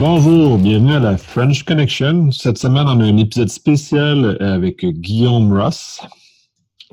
Bonjour, 0.00 0.56
bienvenue 0.56 0.94
à 0.94 0.98
la 0.98 1.18
French 1.18 1.62
Connection. 1.62 2.30
Cette 2.30 2.56
semaine, 2.56 2.86
on 2.86 3.00
a 3.00 3.04
un 3.04 3.18
épisode 3.18 3.50
spécial 3.50 4.38
avec 4.40 4.82
Guillaume 4.82 5.52
Ross. 5.52 6.00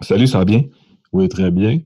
Salut, 0.01 0.27
ça 0.27 0.39
va 0.39 0.43
bien? 0.43 0.63
Oui, 1.13 1.29
très 1.29 1.49
bien. 1.49 1.79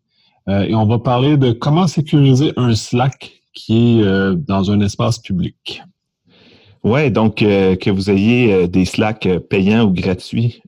Euh, 0.50 0.64
et 0.64 0.74
on 0.74 0.88
va 0.88 0.98
parler 0.98 1.38
de 1.38 1.52
comment 1.52 1.86
sécuriser 1.86 2.54
un 2.58 2.74
Slack 2.74 3.34
qui 3.54 4.00
est 4.00 4.04
euh, 4.04 4.34
dans 4.34 4.72
un 4.72 4.80
espace 4.80 5.20
public. 5.20 5.84
Oui, 6.84 7.12
donc 7.12 7.44
euh, 7.44 7.76
que 7.76 7.92
vous 7.92 8.10
ayez 8.10 8.68
des 8.68 8.86
Slack 8.86 9.30
payants 9.48 9.84
ou 9.84 9.92
gratuits 9.92 10.64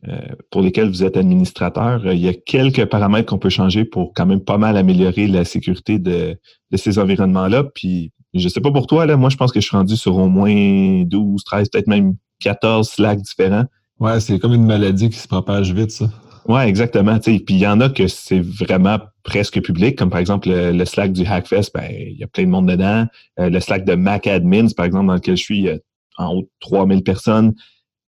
pour 0.51 0.62
lesquels 0.62 0.88
vous 0.88 1.04
êtes 1.04 1.17
administrateur, 1.17 2.13
il 2.13 2.20
y 2.20 2.27
a 2.27 2.34
quelques 2.35 2.85
paramètres 2.85 3.26
qu'on 3.26 3.40
peut 3.40 3.49
changer 3.49 3.85
pour 3.85 4.13
quand 4.13 4.27
même 4.27 4.41
pas 4.41 4.59
mal 4.59 4.77
améliorer 4.77 5.26
la 5.26 5.45
sécurité 5.45 5.98
de, 5.98 6.38
de 6.70 6.77
ces 6.77 6.99
environnements-là. 6.99 7.63
Puis 7.63 8.12
je 8.33 8.47
sais 8.47 8.61
pas 8.61 8.71
pour 8.71 8.87
toi, 8.87 9.05
là, 9.05 9.17
moi, 9.17 9.29
je 9.29 9.37
pense 9.37 9.51
que 9.51 9.59
je 9.59 9.67
suis 9.67 9.77
rendu 9.77 9.95
sur 9.95 10.17
au 10.17 10.27
moins 10.27 11.03
12, 11.05 11.43
13, 11.43 11.69
peut-être 11.69 11.87
même 11.87 12.15
14 12.39 12.89
Slack 12.89 13.21
différents. 13.21 13.65
Ouais, 13.99 14.19
c'est 14.19 14.39
comme 14.39 14.53
une 14.53 14.65
maladie 14.65 15.09
qui 15.09 15.17
se 15.17 15.27
propage 15.27 15.73
vite, 15.73 15.91
ça. 15.91 16.09
Ouais, 16.47 16.67
exactement. 16.67 17.19
Puis 17.19 17.41
il 17.47 17.59
y 17.59 17.67
en 17.67 17.79
a 17.79 17.89
que 17.89 18.07
c'est 18.07 18.41
vraiment 18.41 18.99
presque 19.23 19.61
public, 19.61 19.97
comme 19.97 20.09
par 20.09 20.19
exemple 20.19 20.49
le, 20.49 20.85
Slack 20.85 21.13
du 21.13 21.25
Hackfest, 21.25 21.71
ben, 21.73 21.87
il 21.89 22.17
y 22.17 22.23
a 22.23 22.27
plein 22.27 22.43
de 22.43 22.49
monde 22.49 22.67
dedans. 22.67 23.05
Euh, 23.39 23.49
le 23.49 23.59
Slack 23.61 23.85
de 23.85 23.95
Mac 23.95 24.27
Admins, 24.27 24.67
par 24.75 24.85
exemple, 24.85 25.07
dans 25.07 25.13
lequel 25.13 25.37
je 25.37 25.43
suis, 25.43 25.70
en 26.17 26.34
haut 26.34 26.41
de 26.41 26.49
3000 26.59 27.03
personnes. 27.03 27.53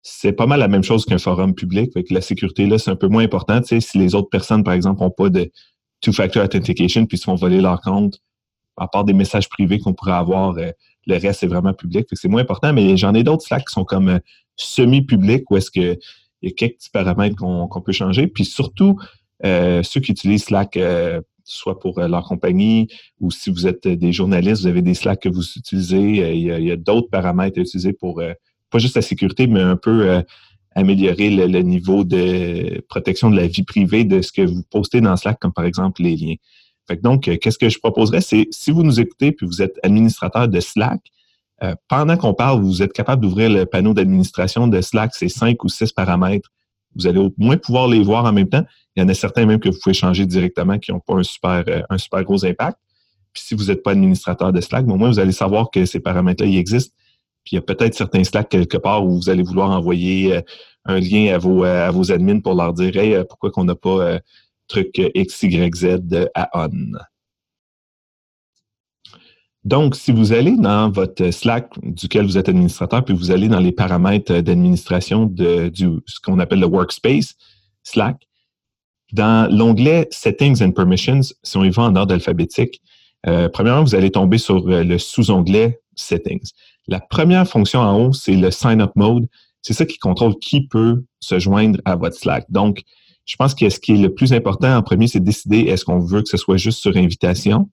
C'est 0.03 0.33
pas 0.33 0.47
mal 0.47 0.61
la 0.61 0.69
même 0.69 0.83
chose 0.83 1.05
qu'un 1.05 1.19
forum 1.19 1.55
public. 1.55 1.93
Fait 1.93 2.05
que 2.05 2.15
la 2.15 2.21
sécurité, 2.21 2.67
là, 2.67 2.79
c'est 2.79 2.91
un 2.91 2.97
peu 2.97 3.09
moins 3.09 3.25
important. 3.25 3.61
si 3.63 3.99
les 3.99 4.15
autres 4.15 4.31
personnes, 4.31 4.65
par 4.65 4.75
exemple, 4.75 5.03
n'ont 5.03 5.11
pas 5.11 5.29
de 5.29 5.51
two-factor 6.01 6.45
authentication 6.45 7.05
puis 7.07 7.19
se 7.19 7.25
font 7.25 7.35
voler 7.35 7.61
leur 7.61 7.81
compte, 7.81 8.19
à 8.81 8.89
part 8.89 9.05
des 9.05 9.13
messages 9.13 9.49
privés 9.49 9.79
qu'on 9.79 9.93
pourrait 9.93 10.13
avoir, 10.13 10.57
euh, 10.57 10.71
le 11.07 11.17
reste 11.17 11.43
est 11.43 11.47
vraiment 11.47 11.75
public. 11.75 12.07
C'est 12.13 12.29
moins 12.29 12.43
important, 12.43 12.73
mais 12.73 12.97
j'en 12.97 13.15
ai 13.15 13.23
d'autres 13.23 13.45
Slack 13.45 13.67
qui 13.67 13.73
sont 13.73 13.85
comme 13.85 14.09
euh, 14.09 14.19
semi-publics 14.57 15.49
où 15.51 15.57
est-ce 15.57 15.71
qu'il 15.71 15.99
y 16.43 16.49
a 16.49 16.51
quelques 16.53 16.77
petits 16.77 16.91
paramètres 16.91 17.37
qu'on 17.37 17.81
peut 17.83 17.93
changer. 17.93 18.27
Puis 18.27 18.47
surtout, 18.47 18.99
euh, 19.45 19.83
ceux 19.83 20.01
qui 20.01 20.13
utilisent 20.13 20.45
Slack, 20.45 20.79
soit 21.45 21.79
pour 21.79 22.01
leur 22.01 22.25
compagnie 22.25 22.89
ou 23.21 23.31
si 23.31 23.51
vous 23.51 23.67
êtes 23.67 23.89
des 23.89 24.13
journalistes, 24.13 24.63
vous 24.63 24.69
avez 24.69 24.83
des 24.83 24.95
Slack 24.95 25.21
que 25.23 25.29
vous 25.29 25.45
utilisez, 25.57 26.35
il 26.37 26.43
y 26.43 26.71
a, 26.71 26.77
d'autres 26.77 27.09
paramètres 27.09 27.59
à 27.59 27.63
utiliser 27.63 27.93
pour 27.93 28.23
pas 28.71 28.79
juste 28.79 28.97
la 28.97 29.03
sécurité, 29.03 29.47
mais 29.47 29.61
un 29.61 29.77
peu 29.77 30.23
améliorer 30.75 31.31
le, 31.31 31.47
le, 31.47 31.61
niveau 31.61 32.05
de 32.05 32.85
protection 32.89 33.31
de 33.31 33.37
la 33.37 33.47
vie 33.47 33.65
privée 33.65 34.05
de 34.05 34.21
ce 34.21 34.31
que 34.31 34.43
vous 34.43 34.63
postez 34.71 35.01
dans 35.01 35.17
Slack, 35.17 35.39
comme 35.41 35.53
par 35.53 35.65
exemple 35.65 36.03
les 36.03 36.17
liens 36.17 36.37
donc, 36.97 37.29
euh, 37.29 37.37
qu'est-ce 37.37 37.59
que 37.59 37.69
je 37.69 37.79
proposerais, 37.79 38.21
c'est 38.21 38.49
si 38.51 38.71
vous 38.71 38.83
nous 38.83 39.01
écoutez 39.01 39.33
puis 39.33 39.47
vous 39.47 39.63
êtes 39.63 39.79
administrateur 39.83 40.49
de 40.49 40.61
Slack, 40.61 41.01
euh, 41.63 41.75
pendant 41.89 42.17
qu'on 42.17 42.35
parle, 42.35 42.63
vous 42.63 42.83
êtes 42.83 42.93
capable 42.93 43.23
d'ouvrir 43.23 43.51
le 43.51 43.67
panneau 43.67 43.93
d'administration 43.93 44.67
de 44.67 44.81
Slack, 44.81 45.13
c'est 45.15 45.29
cinq 45.29 45.63
ou 45.63 45.69
six 45.69 45.93
paramètres. 45.93 46.49
Vous 46.97 47.07
allez 47.07 47.19
au 47.21 47.33
moins 47.37 47.57
pouvoir 47.57 47.87
les 47.87 48.03
voir 48.03 48.25
en 48.25 48.33
même 48.33 48.49
temps. 48.49 48.65
Il 48.97 49.03
y 49.03 49.05
en 49.05 49.09
a 49.09 49.15
certains 49.15 49.47
même 49.47 49.61
que 49.61 49.69
vous 49.69 49.79
pouvez 49.81 49.95
changer 49.95 50.27
directement 50.27 50.79
qui 50.79 50.91
n'ont 50.91 51.01
pas 51.01 51.15
un 51.15 51.23
super, 51.23 51.65
euh, 51.69 51.83
un 51.91 51.99
super 51.99 52.25
gros 52.25 52.45
impact. 52.45 52.79
Puis 53.33 53.45
si 53.47 53.55
vous 53.55 53.67
n'êtes 53.67 53.83
pas 53.83 53.93
administrateur 53.93 54.53
de 54.53 54.61
Slack, 54.61 54.89
au 54.89 54.97
moins 54.97 55.11
vous 55.11 55.21
allez 55.21 55.33
savoir 55.33 55.71
que 55.71 55.85
ces 55.85 56.01
paramètres-là, 56.01 56.49
existent. 56.49 56.95
Puis 57.45 57.53
il 57.53 57.55
y 57.57 57.59
a 57.59 57.63
peut-être 57.63 57.95
certains 57.95 58.25
Slack 58.25 58.49
quelque 58.49 58.77
part 58.77 59.05
où 59.05 59.17
vous 59.17 59.29
allez 59.29 59.43
vouloir 59.43 59.71
envoyer 59.71 60.41
un 60.85 60.99
lien 60.99 61.33
à 61.35 61.39
vos, 61.39 61.63
à 61.63 61.91
vos 61.91 62.11
admins 62.11 62.41
pour 62.41 62.55
leur 62.55 62.73
dire 62.73 62.97
Hey, 62.97 63.23
pourquoi 63.29 63.51
qu'on 63.51 63.65
n'a 63.65 63.77
pas 63.77 64.19
truc 64.71 65.01
XYZ 65.15 65.99
à 66.35 66.49
on. 66.55 66.71
Donc, 69.65 69.95
si 69.95 70.11
vous 70.11 70.33
allez 70.33 70.57
dans 70.57 70.91
votre 70.91 71.31
Slack 71.31 71.71
duquel 71.83 72.25
vous 72.25 72.39
êtes 72.39 72.49
administrateur, 72.49 73.05
puis 73.05 73.15
vous 73.15 73.31
allez 73.31 73.49
dans 73.49 73.61
les 73.61 73.73
paramètres 73.73 74.41
d'administration 74.41 75.27
de 75.27 75.71
ce 76.07 76.21
qu'on 76.21 76.39
appelle 76.39 76.61
le 76.61 76.67
workspace 76.67 77.35
Slack, 77.83 78.27
dans 79.13 79.51
l'onglet 79.53 80.09
Settings 80.11 80.63
and 80.63 80.71
Permissions, 80.71 81.21
si 81.43 81.57
on 81.57 81.65
y 81.65 81.71
va 81.71 81.83
en 81.83 81.97
ordre 81.97 82.15
alphabétique, 82.15 82.81
euh, 83.27 83.49
premièrement, 83.51 83.83
vous 83.83 83.95
allez 83.95 84.11
tomber 84.11 84.39
sur 84.39 84.67
euh, 84.69 84.83
le 84.83 84.99
sous-onglet 84.99 85.81
Settings. 85.95 86.51
La 86.89 87.01
première 87.01 87.47
fonction 87.47 87.81
en 87.81 88.01
haut, 88.01 88.13
c'est 88.13 88.37
le 88.37 88.51
Sign 88.51 88.81
Up 88.81 88.93
Mode. 88.97 89.29
C'est 89.61 89.75
ça 89.75 89.85
qui 89.85 89.99
contrôle 89.99 90.39
qui 90.39 90.67
peut 90.67 91.05
se 91.19 91.39
joindre 91.39 91.81
à 91.85 91.97
votre 91.97 92.17
Slack. 92.17 92.47
Donc, 92.51 92.83
je 93.27 93.37
pense 93.37 93.55
que 93.55 93.69
ce 93.69 93.79
qui 93.79 93.93
est 93.93 93.99
le 93.99 94.13
plus 94.13 94.33
important 94.33 94.77
en 94.77 94.83
premier, 94.83 95.07
c'est 95.07 95.21
de 95.21 95.25
décider 95.25 95.61
est-ce 95.61 95.85
qu'on 95.85 96.01
veut 96.01 96.23
que 96.23 96.29
ce 96.29 96.37
soit 96.37 96.57
juste 96.57 96.81
sur 96.81 96.97
invitation 96.97 97.71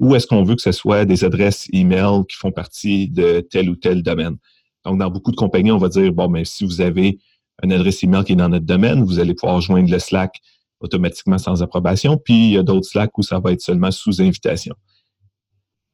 ou 0.00 0.14
est-ce 0.14 0.26
qu'on 0.26 0.42
veut 0.42 0.56
que 0.56 0.62
ce 0.62 0.72
soit 0.72 1.04
des 1.04 1.24
adresses 1.24 1.68
email 1.72 2.24
qui 2.28 2.36
font 2.36 2.50
partie 2.50 3.08
de 3.08 3.40
tel 3.40 3.70
ou 3.70 3.76
tel 3.76 4.02
domaine. 4.02 4.36
Donc, 4.84 4.98
dans 4.98 5.10
beaucoup 5.10 5.30
de 5.30 5.36
compagnies, 5.36 5.70
on 5.70 5.78
va 5.78 5.88
dire, 5.88 6.12
bon, 6.12 6.28
mais 6.28 6.44
si 6.44 6.64
vous 6.64 6.80
avez 6.80 7.18
une 7.62 7.72
adresse 7.72 8.02
email 8.02 8.24
qui 8.24 8.32
est 8.32 8.36
dans 8.36 8.48
notre 8.48 8.66
domaine, 8.66 9.04
vous 9.04 9.20
allez 9.20 9.34
pouvoir 9.34 9.60
joindre 9.60 9.90
le 9.90 9.98
Slack 9.98 10.40
automatiquement 10.80 11.38
sans 11.38 11.62
approbation. 11.62 12.16
Puis, 12.16 12.34
il 12.34 12.52
y 12.52 12.58
a 12.58 12.62
d'autres 12.62 12.86
Slack 12.86 13.16
où 13.16 13.22
ça 13.22 13.38
va 13.38 13.52
être 13.52 13.60
seulement 13.60 13.90
sous 13.90 14.20
invitation. 14.20 14.74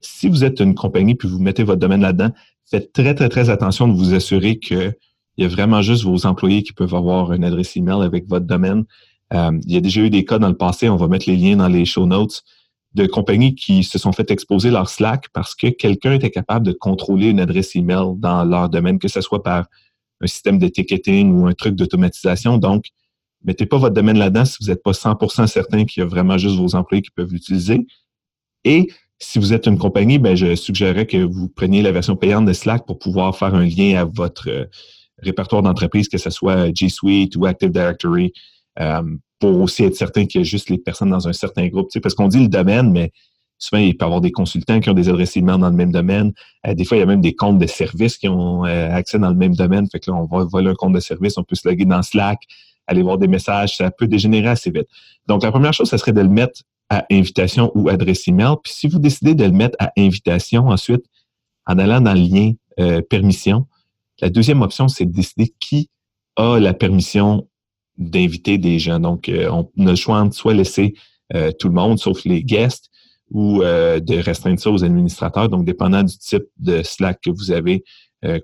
Si 0.01 0.29
vous 0.29 0.45
êtes 0.45 0.61
une 0.61 0.75
compagnie 0.75 1.15
puis 1.15 1.29
vous 1.29 1.39
mettez 1.39 1.65
votre 1.65 1.81
domaine 1.81 2.01
là-dedans, 2.01 2.31
faites 2.71 2.93
très, 2.93 3.15
très, 3.15 3.29
très 3.29 3.51
attention 3.51 3.89
de 3.89 3.93
vous 3.93 4.15
assurer 4.15 4.59
que 4.59 4.95
il 5.39 5.45
y 5.45 5.47
a 5.47 5.49
vraiment 5.49 5.83
juste 5.83 6.05
vos 6.05 6.27
employés 6.27 6.65
qui 6.65 6.73
peuvent 6.73 6.95
avoir 6.95 7.33
une 7.33 7.45
adresse 7.45 7.77
email 7.77 8.03
avec 8.03 8.27
votre 8.29 8.45
domaine. 8.45 8.85
Euh, 9.33 9.53
il 9.65 9.73
y 9.73 9.77
a 9.77 9.81
déjà 9.81 10.01
eu 10.01 10.11
des 10.11 10.25
cas 10.25 10.39
dans 10.39 10.49
le 10.49 10.57
passé, 10.57 10.89
on 10.89 10.97
va 10.97 11.07
mettre 11.07 11.31
les 11.31 11.37
liens 11.37 11.57
dans 11.57 11.69
les 11.69 11.85
show 11.85 12.07
notes, 12.07 12.43
de 12.95 13.07
compagnies 13.07 13.55
qui 13.55 13.85
se 13.85 13.99
sont 13.99 14.11
fait 14.13 14.31
exposer 14.33 14.71
leur 14.71 14.89
Slack 14.89 15.29
parce 15.33 15.55
que 15.55 15.69
quelqu'un 15.69 16.13
était 16.13 16.31
capable 16.31 16.67
de 16.67 16.73
contrôler 16.73 17.29
une 17.29 17.39
adresse 17.39 17.77
email 17.77 18.15
dans 18.17 18.45
leur 18.45 18.69
domaine, 18.69 18.99
que 18.99 19.07
ce 19.07 19.21
soit 19.21 19.43
par 19.43 19.67
un 20.21 20.27
système 20.27 20.59
de 20.59 20.67
ticketing 20.67 21.33
ou 21.33 21.47
un 21.47 21.53
truc 21.53 21.77
d'automatisation. 21.77 22.59
Donc, 22.59 22.87
mettez 23.45 23.67
pas 23.67 23.79
votre 23.79 23.95
domaine 23.95 24.19
là-dedans 24.19 24.45
si 24.45 24.57
vous 24.61 24.69
n'êtes 24.69 24.83
pas 24.83 24.91
100% 24.91 25.47
certain 25.47 25.85
qu'il 25.85 26.01
y 26.01 26.05
a 26.05 26.09
vraiment 26.09 26.37
juste 26.37 26.57
vos 26.57 26.75
employés 26.75 27.03
qui 27.03 27.13
peuvent 27.13 27.33
l'utiliser. 27.33 27.87
Et 28.65 28.89
si 29.21 29.39
vous 29.39 29.53
êtes 29.53 29.67
une 29.67 29.79
compagnie, 29.79 30.19
ben, 30.19 30.35
je 30.35 30.57
suggérerais 30.57 31.07
que 31.07 31.19
vous 31.19 31.49
preniez 31.49 31.83
la 31.83 31.93
version 31.93 32.17
payante 32.17 32.47
de 32.47 32.53
Slack 32.53 32.87
pour 32.87 32.99
pouvoir 32.99 33.37
faire 33.37 33.55
un 33.55 33.65
lien 33.65 34.01
à 34.01 34.05
votre 34.05 34.69
répertoire 35.23 35.63
d'entreprise, 35.63 36.09
que 36.09 36.19
ce 36.19 36.31
soit 36.31 36.75
G 36.75 36.89
Suite 36.89 37.37
ou 37.37 37.47
Active 37.47 37.71
Directory, 37.71 38.33
euh, 38.81 39.03
pour 39.41 39.61
aussi 39.61 39.85
être 39.85 39.97
certain 39.97 40.27
qu'il 40.27 40.41
y 40.41 40.43
a 40.43 40.45
juste 40.45 40.71
les 40.71 40.79
personnes 40.79 41.11
dans 41.11 41.29
un 41.29 41.33
certain 41.33 41.67
groupe. 41.69 41.89
parce 42.03 42.15
qu'on 42.15 42.29
dit 42.29 42.41
le 42.41 42.49
domaine, 42.49 42.91
mais 42.91 43.13
souvent, 43.59 43.83
il 43.83 43.97
peut 43.97 44.05
y 44.05 44.07
avoir 44.07 44.21
des 44.21 44.33
consultants 44.33 44.81
qui 44.81 44.91
ont 44.91 44.95
des 44.95 45.09
adresses 45.09 45.37
email 45.37 45.59
dans 45.59 45.71
le 45.71 45.77
même 45.77 45.93
domaine. 45.93 46.33
Euh, 46.67 46.75
des 46.75 46.85
fois, 46.85 46.97
il 46.97 47.01
y 47.01 47.03
a 47.03 47.07
même 47.07 47.21
des 47.21 47.35
comptes 47.35 47.59
de 47.59 47.67
services 47.67 48.17
qui 48.17 48.29
ont 48.29 48.65
euh, 48.65 48.91
accès 48.93 49.19
dans 49.19 49.31
le 49.31 49.37
même 49.37 49.55
domaine. 49.55 49.89
Fait 49.91 50.01
que 50.01 50.11
là, 50.11 50.17
on 50.17 50.27
va 50.27 50.45
voler 50.45 50.71
un 50.71 50.75
compte 50.75 50.93
de 50.93 51.01
service, 51.01 51.37
on 51.39 51.45
peut 51.45 51.57
se 51.57 51.69
loguer 51.69 51.85
dans 51.85 52.03
Slack, 52.03 52.41
aller 52.87 53.03
voir 53.03 53.19
des 53.19 53.29
messages. 53.29 53.77
Ça 53.77 53.91
peut 53.91 54.07
dégénérer 54.07 54.49
assez 54.49 54.71
vite. 54.71 54.87
Donc, 55.27 55.43
la 55.43 55.51
première 55.51 55.73
chose, 55.73 55.89
ce 55.89 55.97
serait 55.97 56.13
de 56.13 56.21
le 56.21 56.29
mettre 56.29 56.63
à 56.89 57.05
invitation 57.11 57.71
ou 57.75 57.89
adresse 57.89 58.27
email. 58.29 58.55
Puis 58.63 58.73
si 58.73 58.89
vous 58.89 58.99
décidez 58.99 59.35
de 59.35 59.45
le 59.45 59.53
mettre 59.53 59.77
à 59.79 59.93
invitation, 59.99 60.69
ensuite, 60.69 61.05
en 61.67 61.79
allant 61.79 62.01
dans 62.01 62.15
le 62.15 62.21
lien 62.21 62.53
permission, 63.11 63.67
la 64.21 64.31
deuxième 64.31 64.63
option, 64.63 64.89
c'est 64.89 65.07
de 65.07 65.13
décider 65.13 65.55
qui 65.61 65.91
a 66.37 66.59
la 66.59 66.75
permission 66.75 67.49
d'inviter 67.97 68.59
des 68.59 68.79
gens. 68.79 69.01
Donc, 69.01 69.29
euh, 69.29 69.51
on 69.51 69.87
a 69.87 69.91
le 69.91 69.97
choix 69.97 70.25
de 70.25 70.33
soit 70.33 70.55
laisser 70.55 70.95
euh, 71.35 71.53
tout 71.53 71.69
le 71.69 71.75
monde, 71.75 71.99
sauf 71.99 72.25
les 72.25 72.43
guests, 72.43 72.91
ou 73.31 73.63
euh, 73.63 74.01
de 74.01 74.17
restreindre 74.17 74.59
ça 74.59 74.71
aux 74.71 74.85
administrateurs. 74.85 75.49
Donc, 75.49 75.65
dépendant 75.65 76.03
du 76.03 76.17
type 76.17 76.45
de 76.59 76.83
Slack 76.83 77.21
que 77.23 77.31
vous 77.31 77.51
avez, 77.51 77.85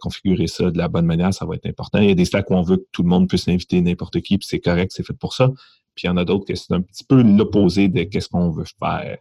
configurer 0.00 0.47
ça 0.47 0.71
de 0.71 0.79
la 0.79 0.87
bonne 0.87 1.05
manière, 1.05 1.35
ça 1.35 1.44
va 1.47 1.56
être 1.56 1.67
important. 1.67 1.99
Il 1.99 2.09
y 2.09 2.12
a 2.12 2.15
des 2.15 2.25
Slack 2.25 2.49
où 2.49 2.55
on 2.55 2.62
veut 2.62 2.76
que 2.76 2.87
tout 2.93 3.03
le 3.03 3.09
monde 3.09 3.29
puisse 3.29 3.49
inviter 3.49 3.81
n'importe 3.81 4.21
qui, 4.21 4.38
puis 4.38 4.47
c'est 4.47 4.61
correct, 4.61 4.93
c'est 4.94 5.05
fait 5.05 5.19
pour 5.19 5.35
ça. 5.35 5.50
Puis 5.97 6.05
il 6.05 6.06
y 6.06 6.11
en 6.11 6.17
a 6.17 6.25
d'autres 6.25 6.44
que 6.44 6.55
c'est 6.55 6.73
un 6.73 6.81
petit 6.81 7.03
peu 7.03 7.21
l'opposé 7.21 7.88
de 7.88 8.05
qu'est-ce 8.05 8.29
qu'on 8.29 8.50
veut 8.50 8.67
faire. 8.79 9.19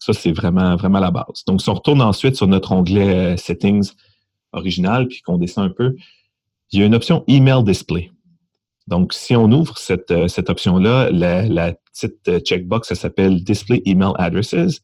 Ça, 0.00 0.14
c'est 0.14 0.32
vraiment, 0.32 0.76
vraiment 0.76 0.98
la 0.98 1.10
base. 1.10 1.44
Donc, 1.46 1.60
si 1.60 1.68
on 1.68 1.74
retourne 1.74 2.00
ensuite 2.00 2.36
sur 2.36 2.46
notre 2.46 2.72
onglet 2.72 3.36
Settings, 3.36 3.92
original, 4.52 5.08
puis 5.08 5.22
qu'on 5.22 5.38
descend 5.38 5.66
un 5.66 5.72
peu, 5.72 5.96
il 6.70 6.80
y 6.80 6.82
a 6.82 6.86
une 6.86 6.94
option 6.94 7.24
Email 7.28 7.64
Display. 7.64 8.10
Donc, 8.88 9.12
si 9.12 9.36
on 9.36 9.50
ouvre 9.50 9.78
cette, 9.78 10.10
euh, 10.10 10.26
option-là, 10.48 11.10
la, 11.10 11.74
petite 11.92 12.28
euh, 12.28 12.40
checkbox, 12.40 12.88
ça 12.88 12.94
s'appelle 12.94 13.44
Display 13.44 13.82
Email 13.84 14.12
Addresses. 14.16 14.80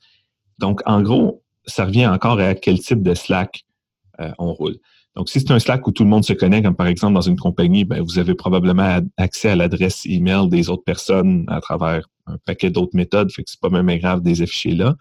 Donc, 0.59 0.81
en 0.87 1.03
gros, 1.03 1.43
ça 1.67 1.85
revient 1.85 2.07
encore 2.07 2.39
à 2.39 2.55
quel 2.55 2.79
type 2.79 3.03
de 3.03 3.15
Slack 3.15 3.65
euh, 4.21 4.31
on 4.39 4.53
roule. 4.53 4.77
Donc, 5.17 5.29
si 5.29 5.41
c'est 5.41 5.51
un 5.51 5.59
Slack 5.59 5.87
où 5.87 5.91
tout 5.91 6.05
le 6.05 6.11
monde 6.11 6.25
se 6.25 6.33
connaît, 6.33 6.63
comme 6.63 6.77
par 6.77 6.87
exemple 6.87 7.15
dans 7.15 7.23
une 7.23 7.39
compagnie, 7.39 7.85
ben, 7.85 8.03
vous 8.03 8.19
avez 8.19 8.35
probablement 8.35 9.01
accès 9.17 9.51
à 9.51 9.57
l'adresse 9.57 10.07
email 10.07 10.49
des 10.49 10.71
autres 10.71 10.85
personnes 10.85 11.45
à 11.49 11.61
travers 11.61 12.07
un 12.27 12.37
paquet 12.45 12.71
d'autres 12.71 12.95
méthodes, 12.95 13.33
fait 13.33 13.43
que 13.43 13.51
c'est 13.51 13.61
pas 13.61 13.71
même 13.71 13.99
grave 13.99 14.23
des 14.23 14.43
affichés 14.43 14.75
là. 14.75 14.95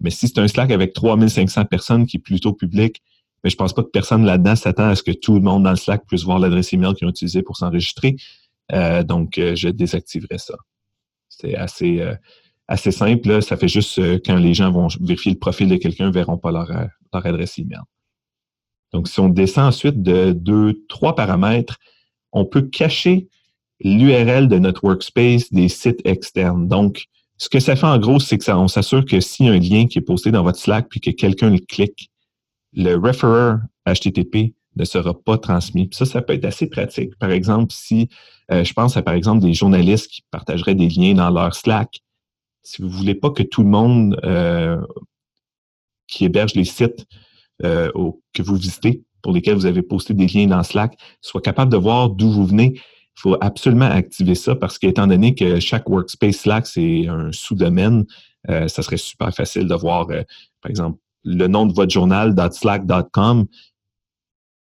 Mais 0.00 0.10
si 0.10 0.28
c'est 0.28 0.38
un 0.38 0.48
Slack 0.48 0.70
avec 0.70 0.92
3500 0.94 1.66
personnes 1.66 2.06
qui 2.06 2.16
est 2.16 2.20
plutôt 2.20 2.52
public, 2.52 3.02
mais 3.44 3.50
je 3.50 3.56
pense 3.56 3.74
pas 3.74 3.82
que 3.82 3.90
personne 3.90 4.24
là-dedans 4.24 4.56
s'attend 4.56 4.88
à 4.88 4.96
ce 4.96 5.02
que 5.02 5.12
tout 5.12 5.34
le 5.34 5.42
monde 5.42 5.62
dans 5.64 5.70
le 5.70 5.76
Slack 5.76 6.06
puisse 6.06 6.24
voir 6.24 6.38
l'adresse 6.38 6.72
email 6.72 6.94
qu'ils 6.94 7.06
ont 7.06 7.10
utilisée 7.10 7.42
pour 7.42 7.58
s'enregistrer. 7.58 8.16
Euh, 8.72 9.02
donc, 9.02 9.36
euh, 9.36 9.54
je 9.54 9.68
désactiverai 9.68 10.38
ça. 10.38 10.54
C'est 11.28 11.54
assez, 11.54 12.00
euh, 12.00 12.14
assez 12.68 12.90
simple. 12.90 13.42
Ça 13.42 13.58
fait 13.58 13.68
juste 13.68 14.00
quand 14.24 14.36
les 14.36 14.54
gens 14.54 14.72
vont 14.72 14.88
vérifier 15.00 15.30
le 15.30 15.38
profil 15.38 15.68
de 15.68 15.76
quelqu'un, 15.76 16.06
ne 16.06 16.12
verront 16.12 16.38
pas 16.38 16.52
leur, 16.52 16.70
leur 17.12 17.26
adresse 17.26 17.58
email. 17.58 17.82
Donc, 18.92 19.08
si 19.08 19.20
on 19.20 19.28
descend 19.28 19.66
ensuite 19.66 20.02
de 20.02 20.32
deux, 20.32 20.82
trois 20.88 21.14
paramètres, 21.14 21.76
on 22.32 22.46
peut 22.46 22.62
cacher 22.62 23.28
l'URL 23.80 24.48
de 24.48 24.58
notre 24.58 24.84
workspace 24.84 25.52
des 25.52 25.68
sites 25.68 26.00
externes. 26.06 26.68
Donc, 26.68 27.04
ce 27.36 27.48
que 27.48 27.60
ça 27.60 27.76
fait 27.76 27.86
en 27.86 27.98
gros, 27.98 28.20
c'est 28.20 28.38
que 28.38 28.44
ça, 28.44 28.56
on 28.58 28.68
s'assure 28.68 29.04
que 29.04 29.20
s'il 29.20 29.46
y 29.46 29.48
a 29.50 29.52
un 29.52 29.58
lien 29.58 29.86
qui 29.86 29.98
est 29.98 30.02
posté 30.02 30.30
dans 30.30 30.42
votre 30.42 30.58
Slack 30.58 30.88
puis 30.88 31.00
que 31.00 31.10
quelqu'un 31.10 31.50
le 31.50 31.58
clique, 31.58 32.10
le 32.74 32.96
referrer 32.96 33.56
HTTP 33.86 34.54
ne 34.76 34.84
sera 34.84 35.14
pas 35.14 35.38
transmis. 35.38 35.88
ça, 35.92 36.04
ça 36.04 36.22
peut 36.22 36.32
être 36.32 36.44
assez 36.44 36.66
pratique. 36.66 37.16
Par 37.18 37.30
exemple, 37.30 37.72
si 37.72 38.08
euh, 38.50 38.64
je 38.64 38.72
pense 38.72 38.96
à 38.96 39.02
par 39.02 39.14
exemple 39.14 39.42
des 39.42 39.54
journalistes 39.54 40.10
qui 40.10 40.22
partageraient 40.30 40.74
des 40.74 40.88
liens 40.88 41.14
dans 41.14 41.30
leur 41.30 41.54
Slack, 41.54 42.00
si 42.62 42.82
vous 42.82 42.88
ne 42.88 42.92
voulez 42.92 43.14
pas 43.14 43.30
que 43.30 43.42
tout 43.42 43.62
le 43.62 43.68
monde 43.68 44.18
euh, 44.24 44.80
qui 46.06 46.24
héberge 46.24 46.54
les 46.54 46.64
sites 46.64 47.06
euh, 47.62 47.90
que 48.32 48.42
vous 48.42 48.56
visitez, 48.56 49.02
pour 49.22 49.32
lesquels 49.32 49.54
vous 49.54 49.66
avez 49.66 49.82
posté 49.82 50.12
des 50.12 50.26
liens 50.26 50.46
dans 50.46 50.62
Slack, 50.62 50.98
soit 51.20 51.40
capable 51.40 51.72
de 51.72 51.76
voir 51.76 52.10
d'où 52.10 52.30
vous 52.30 52.46
venez, 52.46 52.72
il 52.74 53.20
faut 53.20 53.36
absolument 53.40 53.86
activer 53.86 54.34
ça 54.34 54.54
parce 54.56 54.78
qu'étant 54.78 55.06
donné 55.06 55.34
que 55.34 55.60
chaque 55.60 55.88
workspace 55.88 56.36
Slack, 56.38 56.66
c'est 56.66 57.06
un 57.06 57.30
sous-domaine, 57.32 58.04
ça 58.48 58.82
serait 58.82 58.98
super 58.98 59.32
facile 59.32 59.66
de 59.66 59.74
voir, 59.74 60.08
par 60.08 60.70
exemple, 60.70 60.98
le 61.24 61.46
nom 61.46 61.66
de 61.66 61.72
votre 61.72 61.90
journal 61.90 62.34
.slack.com 62.52 63.46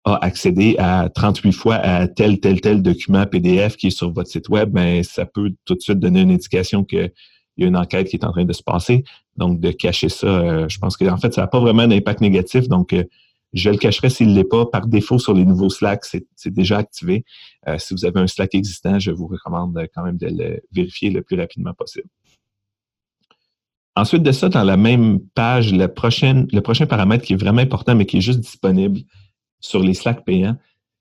a 0.05 0.17
accédé 0.25 0.77
à 0.79 1.09
38 1.15 1.53
fois 1.53 1.77
à 1.77 2.09
tel, 2.09 2.41
tel, 2.41 2.61
tel 2.61 2.83
document 2.83 3.25
PDF 3.27 3.77
qui 3.77 3.89
est 3.89 3.91
sur 3.91 4.13
votre 4.13 4.29
site 4.29 4.49
web, 4.49 4.71
ben, 4.71 5.03
ça 5.05 5.27
peut 5.27 5.53
tout 5.65 5.75
de 5.75 5.81
suite 5.81 6.01
donner 6.01 6.23
une 6.23 6.31
indication 6.33 6.85
qu'il 6.85 7.13
y 7.57 7.65
a 7.65 7.67
une 7.67 7.77
enquête 7.77 8.09
qui 8.09 8.17
est 8.17 8.25
en 8.25 8.33
train 8.33 8.45
de 8.45 8.53
se 8.53 8.63
passer. 8.63 9.05
Donc, 9.37 9.61
de 9.61 9.71
cacher 9.71 10.09
ça, 10.09 10.27
euh, 10.27 10.69
je 10.69 10.79
pense 10.79 10.97
qu'en 10.97 11.17
fait, 11.19 11.33
ça 11.33 11.43
n'a 11.43 11.47
pas 11.47 11.61
vraiment 11.61 11.87
d'impact 11.87 12.21
négatif. 12.21 12.69
Donc, 12.69 12.93
euh, 12.93 13.05
je 13.53 13.71
le 13.71 13.77
cacherai 13.77 14.11
s'il 14.11 14.29
ne 14.29 14.35
l'est 14.35 14.45
pas. 14.45 14.67
Par 14.67 14.87
défaut, 14.87 15.19
sur 15.19 15.35
les 15.35 15.45
nouveaux 15.45 15.71
Slack, 15.71 16.05
c'est 16.05 16.27
déjà 16.47 16.79
activé. 16.79 17.25
Euh, 17.69 17.79
si 17.79 17.95
vous 17.95 18.05
avez 18.05 18.19
un 18.19 18.27
Slack 18.27 18.55
existant, 18.55 18.99
je 18.99 19.11
vous 19.11 19.27
recommande 19.27 19.79
quand 19.95 20.03
même 20.03 20.17
de 20.17 20.27
le 20.27 20.61
vérifier 20.73 21.11
le 21.11 21.23
plus 21.23 21.39
rapidement 21.39 21.75
possible. 21.75 22.09
Ensuite 23.95 24.23
de 24.23 24.33
ça, 24.33 24.49
dans 24.49 24.65
la 24.65 24.77
même 24.77 25.21
page, 25.35 25.73
le 25.73 25.87
prochain, 25.87 26.47
paramètre 26.89 27.25
qui 27.25 27.35
est 27.35 27.37
vraiment 27.37 27.61
important, 27.61 27.95
mais 27.95 28.07
qui 28.07 28.19
est 28.19 28.23
juste 28.23 28.41
disponible 28.41 29.01
sur 29.61 29.81
les 29.81 29.95
Slack 29.95 30.25
payants, 30.25 30.57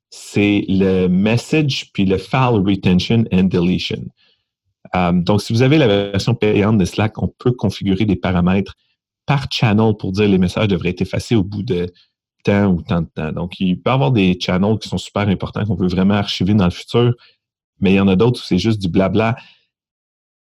c'est 0.10 0.66
le 0.68 1.08
message 1.08 1.92
puis 1.94 2.06
le 2.06 2.18
file 2.18 2.62
retention 2.66 3.24
and 3.32 3.44
deletion. 3.44 4.04
Euh, 4.94 5.14
donc, 5.14 5.42
si 5.42 5.54
vous 5.54 5.62
avez 5.62 5.78
la 5.78 5.88
version 5.88 6.36
payante 6.36 6.78
de 6.78 6.86
Slack, 6.86 7.22
on 7.22 7.30
peut 7.30 7.54
configurer 7.54 8.04
des 8.04 8.18
paramètres 8.18 8.76
par 9.26 9.48
channel 9.50 9.94
pour 9.98 10.12
dire 10.12 10.28
les 10.28 10.38
messages 10.38 10.68
devraient 10.68 10.90
être 10.90 11.02
effacés 11.02 11.36
au 11.36 11.44
bout 11.44 11.64
de 11.64 11.88
temps 12.44 12.68
ou 12.68 12.82
tant 12.82 13.02
de 13.02 13.08
temps. 13.08 13.32
Donc, 13.32 13.58
il 13.62 13.80
peut 13.80 13.90
y 13.90 13.94
avoir 13.94 14.12
des 14.12 14.38
channels 14.38 14.78
qui 14.80 14.90
sont 14.90 14.98
super 14.98 15.30
importants 15.30 15.66
qu'on 15.66 15.76
veut 15.76 15.88
vraiment 15.88 16.16
archiver 16.16 16.54
dans 16.54 16.66
le 16.66 16.72
futur, 16.72 17.14
mais 17.80 17.94
il 17.94 17.96
y 17.96 18.00
en 18.02 18.10
a 18.10 18.18
d'autres 18.18 18.42
où 18.42 18.44
c'est 18.44 18.58
juste 18.58 18.82
du 18.82 18.90
blabla 18.90 19.38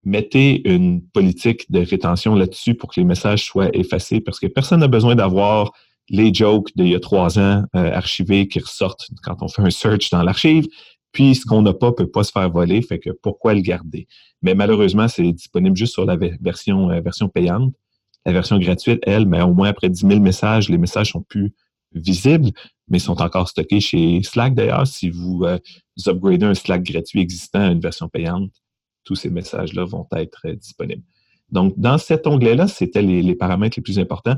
mettez 0.04 0.68
une 0.68 1.02
politique 1.02 1.70
de 1.70 1.80
rétention 1.80 2.34
là-dessus 2.34 2.74
pour 2.74 2.90
que 2.92 3.00
les 3.00 3.06
messages 3.06 3.44
soient 3.44 3.74
effacés 3.74 4.20
parce 4.20 4.40
que 4.40 4.46
personne 4.46 4.80
n'a 4.80 4.88
besoin 4.88 5.14
d'avoir 5.14 5.72
les 6.08 6.34
jokes 6.34 6.70
d'il 6.76 6.88
y 6.88 6.94
a 6.94 7.00
trois 7.00 7.38
ans 7.38 7.64
euh, 7.76 7.92
archivés 7.92 8.48
qui 8.48 8.58
ressortent 8.58 9.08
quand 9.22 9.42
on 9.42 9.48
fait 9.48 9.62
un 9.62 9.70
search 9.70 10.10
dans 10.10 10.22
l'archive. 10.22 10.66
Puis 11.12 11.34
ce 11.34 11.44
qu'on 11.44 11.62
n'a 11.62 11.74
pas 11.74 11.92
peut 11.92 12.10
pas 12.10 12.24
se 12.24 12.32
faire 12.32 12.50
voler, 12.50 12.82
fait 12.82 12.98
que 12.98 13.10
pourquoi 13.10 13.54
le 13.54 13.60
garder? 13.60 14.08
Mais 14.40 14.54
malheureusement, 14.54 15.08
c'est 15.08 15.30
disponible 15.32 15.76
juste 15.76 15.92
sur 15.92 16.04
la 16.04 16.16
version, 16.16 16.90
euh, 16.90 17.00
version 17.00 17.28
payante. 17.28 17.74
La 18.24 18.32
version 18.32 18.58
gratuite, 18.58 19.00
elle, 19.02 19.26
mais 19.26 19.42
au 19.42 19.52
moins 19.52 19.68
après 19.68 19.88
10 19.88 20.06
000 20.06 20.20
messages, 20.20 20.68
les 20.68 20.78
messages 20.78 21.10
sont 21.12 21.22
plus 21.22 21.52
visibles, 21.94 22.50
mais 22.88 22.98
sont 22.98 23.20
encore 23.20 23.48
stockés 23.48 23.80
chez 23.80 24.22
Slack 24.22 24.54
d'ailleurs. 24.54 24.86
Si 24.86 25.10
vous, 25.10 25.42
euh, 25.44 25.58
vous 25.96 26.10
upgradez 26.10 26.46
un 26.46 26.54
Slack 26.54 26.82
gratuit 26.82 27.20
existant 27.20 27.60
à 27.60 27.72
une 27.72 27.80
version 27.80 28.08
payante, 28.08 28.61
tous 29.04 29.14
ces 29.14 29.30
messages-là 29.30 29.84
vont 29.84 30.06
être 30.16 30.46
euh, 30.46 30.54
disponibles. 30.54 31.02
Donc, 31.50 31.74
dans 31.76 31.98
cet 31.98 32.26
onglet-là, 32.26 32.66
c'était 32.66 33.02
les, 33.02 33.34
paramètres 33.34 33.78
les 33.78 33.82
plus 33.82 33.98
importants. 33.98 34.36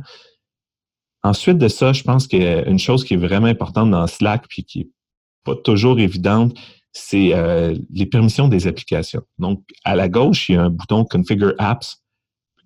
Ensuite 1.22 1.58
de 1.58 1.68
ça, 1.68 1.92
je 1.92 2.02
pense 2.02 2.26
qu'une 2.26 2.78
chose 2.78 3.04
qui 3.04 3.14
est 3.14 3.18
vraiment 3.18 3.46
importante 3.46 3.90
dans 3.90 4.06
Slack, 4.06 4.46
puis 4.48 4.64
qui 4.64 4.78
n'est 4.80 4.88
pas 5.44 5.54
toujours 5.54 6.00
évidente, 6.00 6.58
c'est 6.92 7.34
euh, 7.34 7.76
les 7.90 8.06
permissions 8.06 8.48
des 8.48 8.66
applications. 8.66 9.22
Donc, 9.38 9.62
à 9.84 9.96
la 9.96 10.08
gauche, 10.08 10.48
il 10.48 10.54
y 10.54 10.56
a 10.56 10.62
un 10.62 10.70
bouton 10.70 11.04
Configure 11.04 11.54
Apps. 11.58 12.02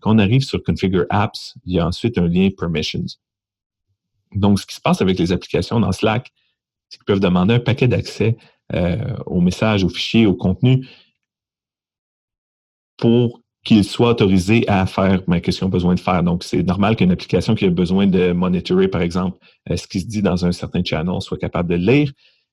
Quand 0.00 0.14
on 0.14 0.18
arrive 0.18 0.42
sur 0.42 0.62
Configure 0.62 1.06
Apps, 1.10 1.54
il 1.64 1.74
y 1.74 1.78
a 1.78 1.86
ensuite 1.86 2.18
un 2.18 2.26
lien 2.26 2.48
Permissions. 2.56 3.04
Donc, 4.34 4.60
ce 4.60 4.66
qui 4.66 4.74
se 4.74 4.80
passe 4.80 5.00
avec 5.00 5.18
les 5.18 5.32
applications 5.32 5.80
dans 5.80 5.92
Slack, 5.92 6.30
c'est 6.88 6.98
qu'ils 6.98 7.04
peuvent 7.04 7.20
demander 7.20 7.54
un 7.54 7.60
paquet 7.60 7.88
d'accès 7.88 8.36
euh, 8.74 9.16
aux 9.26 9.40
messages, 9.40 9.84
aux 9.84 9.88
fichiers, 9.88 10.26
au 10.26 10.34
contenu, 10.34 10.86
pour 12.98 13.40
qu'ils 13.64 13.84
soient 13.84 14.10
autorisés 14.10 14.64
à 14.68 14.86
faire 14.86 15.20
mais 15.26 15.40
qu'est-ce 15.40 15.58
qu'ils 15.58 15.66
ont 15.66 15.70
besoin 15.70 15.94
de 15.94 16.00
faire. 16.00 16.22
Donc, 16.22 16.44
c'est 16.44 16.62
normal 16.62 16.96
qu'une 16.96 17.10
application 17.10 17.54
qui 17.54 17.64
a 17.66 17.70
besoin 17.70 18.06
de 18.06 18.32
monitorer, 18.32 18.88
par 18.88 19.02
exemple, 19.02 19.38
euh, 19.70 19.76
ce 19.76 19.86
qui 19.86 20.00
se 20.00 20.06
dit 20.06 20.22
dans 20.22 20.44
un 20.44 20.52
certain 20.52 20.82
channel 20.84 21.20
soit 21.20 21.38
capable 21.38 21.70
de 21.70 21.76
le 21.76 21.92
lire. 21.92 22.12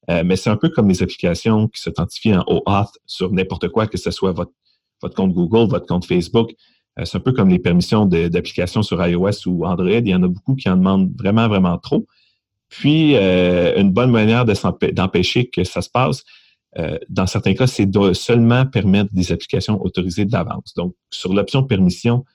Euh, 0.09 0.23
mais 0.25 0.35
c'est 0.35 0.49
un 0.49 0.57
peu 0.57 0.69
comme 0.69 0.89
les 0.89 1.01
applications 1.01 1.67
qui 1.67 1.81
s'authentifient 1.81 2.35
en 2.35 2.43
OAuth 2.47 2.91
sur 3.05 3.31
n'importe 3.31 3.69
quoi, 3.69 3.87
que 3.87 3.97
ce 3.97 4.11
soit 4.11 4.33
votre, 4.33 4.51
votre 5.01 5.15
compte 5.15 5.33
Google, 5.33 5.69
votre 5.69 5.87
compte 5.87 6.05
Facebook. 6.05 6.53
Euh, 6.99 7.05
c'est 7.05 7.17
un 7.17 7.21
peu 7.21 7.31
comme 7.31 7.49
les 7.49 7.59
permissions 7.59 8.05
d'applications 8.05 8.83
sur 8.83 9.05
iOS 9.05 9.47
ou 9.47 9.65
Android. 9.65 9.89
Il 9.89 10.09
y 10.09 10.15
en 10.15 10.23
a 10.23 10.27
beaucoup 10.27 10.55
qui 10.55 10.69
en 10.69 10.77
demandent 10.77 11.11
vraiment, 11.17 11.47
vraiment 11.47 11.77
trop. 11.77 12.05
Puis, 12.67 13.15
une 13.15 13.91
bonne 13.91 14.11
manière 14.11 14.43
d'empêcher 14.43 15.47
que 15.47 15.63
ça 15.63 15.81
se 15.81 15.89
passe, 15.89 16.23
euh, 16.77 16.97
dans 17.09 17.27
certains 17.27 17.53
cas, 17.53 17.67
c'est 17.67 17.85
de 17.85 18.13
seulement 18.13 18.65
permettre 18.65 19.13
des 19.13 19.31
applications 19.31 19.81
autorisées 19.83 20.25
d'avance. 20.25 20.73
Donc, 20.75 20.93
sur 21.09 21.33
l'option 21.33 21.63
permission, 21.63 22.25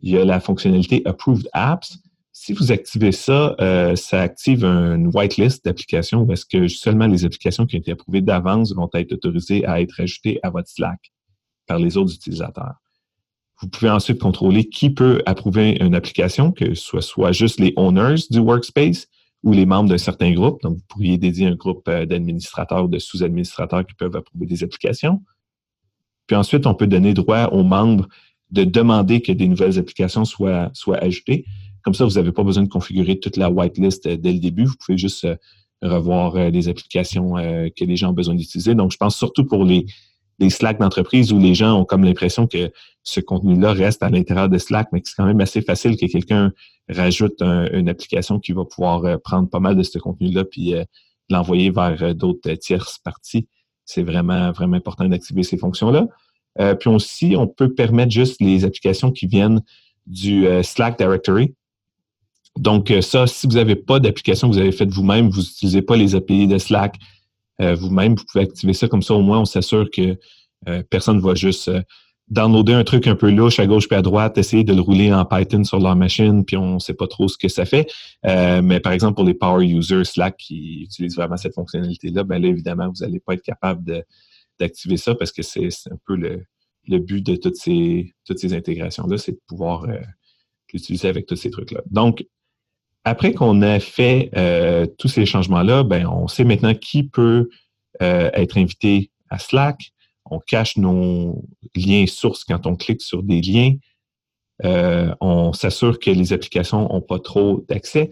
il 0.00 0.10
y 0.10 0.18
a 0.18 0.24
la 0.24 0.40
fonctionnalité 0.40 1.02
Approved 1.04 1.48
Apps. 1.52 1.98
Si 2.32 2.52
vous 2.52 2.70
activez 2.70 3.12
ça, 3.12 3.56
euh, 3.60 3.96
ça 3.96 4.20
active 4.20 4.64
une 4.64 5.10
whitelist 5.14 5.64
d'applications 5.64 6.20
où 6.20 6.32
est-ce 6.32 6.44
que 6.44 6.68
seulement 6.68 7.06
les 7.06 7.24
applications 7.24 7.64
qui 7.64 7.76
ont 7.76 7.78
été 7.78 7.92
approuvées 7.92 8.20
d'avance 8.20 8.74
vont 8.74 8.90
être 8.92 9.12
autorisées 9.12 9.64
à 9.64 9.80
être 9.80 10.00
ajoutées 10.00 10.38
à 10.42 10.50
votre 10.50 10.68
Slack 10.68 11.12
par 11.66 11.78
les 11.78 11.96
autres 11.96 12.14
utilisateurs. 12.14 12.74
Vous 13.60 13.68
pouvez 13.68 13.90
ensuite 13.90 14.20
contrôler 14.20 14.68
qui 14.68 14.90
peut 14.90 15.22
approuver 15.24 15.82
une 15.82 15.94
application, 15.94 16.52
que 16.52 16.74
ce 16.74 16.82
soit, 16.82 17.00
soit 17.00 17.32
juste 17.32 17.58
les 17.58 17.72
owners 17.76 18.22
du 18.30 18.38
workspace 18.38 19.06
ou 19.42 19.52
les 19.52 19.66
membres 19.66 19.88
d'un 19.88 19.98
certain 19.98 20.32
groupe. 20.32 20.62
Donc, 20.62 20.76
vous 20.76 20.84
pourriez 20.88 21.18
dédier 21.18 21.46
un 21.46 21.54
groupe 21.54 21.86
euh, 21.88 22.06
d'administrateurs 22.06 22.84
ou 22.84 22.88
de 22.88 22.98
sous-administrateurs 22.98 23.86
qui 23.86 23.94
peuvent 23.94 24.16
approuver 24.16 24.46
des 24.46 24.62
applications. 24.64 25.22
Puis 26.26 26.36
ensuite, 26.36 26.66
on 26.66 26.74
peut 26.74 26.86
donner 26.86 27.14
droit 27.14 27.46
aux 27.46 27.62
membres 27.62 28.08
de 28.50 28.64
demander 28.64 29.20
que 29.20 29.32
des 29.32 29.48
nouvelles 29.48 29.78
applications 29.78 30.24
soient, 30.24 30.70
soient 30.72 30.98
ajoutées. 30.98 31.44
Comme 31.82 31.94
ça, 31.94 32.04
vous 32.04 32.14
n'avez 32.14 32.32
pas 32.32 32.42
besoin 32.42 32.64
de 32.64 32.68
configurer 32.68 33.18
toute 33.20 33.36
la 33.36 33.50
whitelist 33.50 34.06
euh, 34.06 34.16
dès 34.16 34.32
le 34.32 34.40
début. 34.40 34.64
Vous 34.64 34.76
pouvez 34.84 34.98
juste 34.98 35.24
euh, 35.24 35.36
revoir 35.82 36.34
les 36.50 36.68
applications 36.68 37.34
que 37.34 37.84
les 37.84 37.96
gens 37.96 38.08
ont 38.08 38.14
besoin 38.14 38.34
d'utiliser. 38.34 38.74
Donc, 38.74 38.92
je 38.92 38.96
pense 38.96 39.14
surtout 39.14 39.44
pour 39.44 39.62
les, 39.62 39.84
les 40.38 40.50
Slack 40.50 40.78
d'entreprise 40.78 41.32
où 41.32 41.38
les 41.38 41.54
gens 41.54 41.80
ont 41.80 41.84
comme 41.84 42.04
l'impression 42.04 42.46
que 42.46 42.70
ce 43.02 43.20
contenu-là 43.20 43.72
reste 43.72 44.02
à 44.02 44.10
l'intérieur 44.10 44.48
de 44.48 44.58
Slack, 44.58 44.88
mais 44.92 45.00
que 45.00 45.08
c'est 45.08 45.14
quand 45.16 45.26
même 45.26 45.40
assez 45.40 45.62
facile 45.62 45.96
que 45.96 46.06
quelqu'un 46.06 46.52
rajoute 46.88 47.40
une 47.40 47.88
application 47.88 48.38
qui 48.38 48.52
va 48.52 48.64
pouvoir 48.64 49.04
euh, 49.04 49.16
prendre 49.16 49.48
pas 49.48 49.60
mal 49.60 49.76
de 49.76 49.82
ce 49.82 49.98
contenu-là 49.98 50.44
puis 50.44 50.74
euh, 50.74 50.84
l'envoyer 51.30 51.70
vers 51.70 51.96
euh, 52.02 52.14
d'autres 52.14 52.52
tierces 52.54 52.98
parties. 52.98 53.48
C'est 53.84 54.02
vraiment, 54.02 54.52
vraiment 54.52 54.76
important 54.76 55.08
d'activer 55.08 55.44
ces 55.44 55.56
fonctions-là. 55.56 56.08
puis 56.80 56.90
aussi, 56.90 57.36
on 57.36 57.46
peut 57.46 57.72
permettre 57.72 58.10
juste 58.10 58.40
les 58.40 58.64
applications 58.64 59.12
qui 59.12 59.28
viennent 59.28 59.62
du 60.06 60.44
Slack 60.64 60.98
Directory. 60.98 61.54
Donc, 62.58 62.92
ça, 63.00 63.28
si 63.28 63.46
vous 63.46 63.52
n'avez 63.52 63.76
pas 63.76 64.00
d'application 64.00 64.48
que 64.48 64.54
vous 64.54 64.60
avez 64.60 64.72
faite 64.72 64.90
vous-même, 64.90 65.28
vous 65.28 65.40
n'utilisez 65.40 65.82
pas 65.82 65.94
les 65.94 66.16
API 66.16 66.48
de 66.48 66.58
Slack 66.58 66.96
vous-même, 67.58 68.14
vous 68.14 68.24
pouvez 68.30 68.44
activer 68.44 68.72
ça 68.72 68.88
comme 68.88 69.02
ça. 69.02 69.14
Au 69.14 69.22
moins, 69.22 69.40
on 69.40 69.44
s'assure 69.44 69.88
que 69.90 70.16
personne 70.90 71.16
ne 71.16 71.22
va 71.22 71.34
juste 71.34 71.70
downloader 72.28 72.72
un 72.72 72.84
truc 72.84 73.06
un 73.06 73.14
peu 73.14 73.30
louche 73.30 73.60
à 73.60 73.66
gauche 73.66 73.88
puis 73.88 73.96
à 73.96 74.02
droite, 74.02 74.36
essayer 74.36 74.64
de 74.64 74.74
le 74.74 74.80
rouler 74.80 75.12
en 75.12 75.24
Python 75.24 75.62
sur 75.64 75.78
leur 75.78 75.94
machine, 75.94 76.44
puis 76.44 76.56
on 76.56 76.74
ne 76.74 76.78
sait 76.78 76.94
pas 76.94 77.06
trop 77.06 77.28
ce 77.28 77.38
que 77.38 77.48
ça 77.48 77.64
fait. 77.64 77.88
Euh, 78.26 78.62
mais 78.62 78.80
par 78.80 78.92
exemple, 78.92 79.14
pour 79.14 79.24
les 79.24 79.34
power 79.34 79.64
users 79.64 80.04
Slack 80.04 80.36
qui 80.36 80.82
utilisent 80.82 81.16
vraiment 81.16 81.36
cette 81.36 81.54
fonctionnalité-là, 81.54 82.24
ben 82.24 82.42
là, 82.42 82.48
évidemment, 82.48 82.88
vous 82.88 83.04
n'allez 83.04 83.20
pas 83.20 83.34
être 83.34 83.42
capable 83.42 84.04
d'activer 84.58 84.96
ça 84.96 85.14
parce 85.14 85.30
que 85.30 85.42
c'est 85.42 85.68
un 85.90 85.98
peu 86.04 86.16
le, 86.16 86.98
but 86.98 87.24
de 87.24 87.36
toutes 87.36 87.56
ces, 87.56 88.14
intégrations-là, 88.28 89.18
c'est 89.18 89.32
de 89.32 89.40
pouvoir 89.46 89.84
euh, 89.84 90.00
l'utiliser 90.72 91.08
avec 91.08 91.26
tous 91.26 91.36
ces 91.36 91.50
trucs-là. 91.50 91.82
Donc, 91.90 92.24
après 93.06 93.32
qu'on 93.32 93.62
a 93.62 93.80
fait 93.80 94.30
euh, 94.36 94.84
tous 94.98 95.08
ces 95.08 95.24
changements-là, 95.24 95.82
ben, 95.84 96.06
on 96.06 96.28
sait 96.28 96.44
maintenant 96.44 96.74
qui 96.74 97.02
peut 97.02 97.48
être 97.98 98.58
invité 98.58 99.10
à 99.30 99.38
Slack, 99.38 99.92
on 100.30 100.38
cache 100.38 100.76
nos 100.76 101.44
liens 101.74 102.06
sources 102.06 102.44
quand 102.44 102.66
on 102.66 102.76
clique 102.76 103.00
sur 103.00 103.22
des 103.22 103.40
liens. 103.40 103.74
Euh, 104.64 105.14
on 105.20 105.52
s'assure 105.52 105.98
que 105.98 106.10
les 106.10 106.32
applications 106.32 106.88
n'ont 106.88 107.00
pas 107.00 107.18
trop 107.18 107.64
d'accès. 107.68 108.10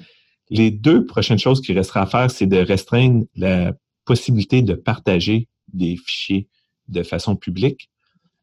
Les 0.51 0.71
deux 0.71 1.07
prochaines 1.07 1.39
choses 1.39 1.61
qui 1.61 1.73
restera 1.73 2.03
à 2.03 2.07
faire, 2.07 2.31
c'est 2.31 2.47
de 2.47 2.59
restreindre 2.59 3.25
la 3.35 3.73
possibilité 4.05 4.63
de 4.63 4.75
partager 4.75 5.49
des 5.73 5.97
fichiers 5.97 6.49
de 6.89 7.03
façon 7.03 7.35
publique. 7.35 7.89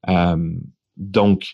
Euh, 0.10 0.54
donc, 0.98 1.54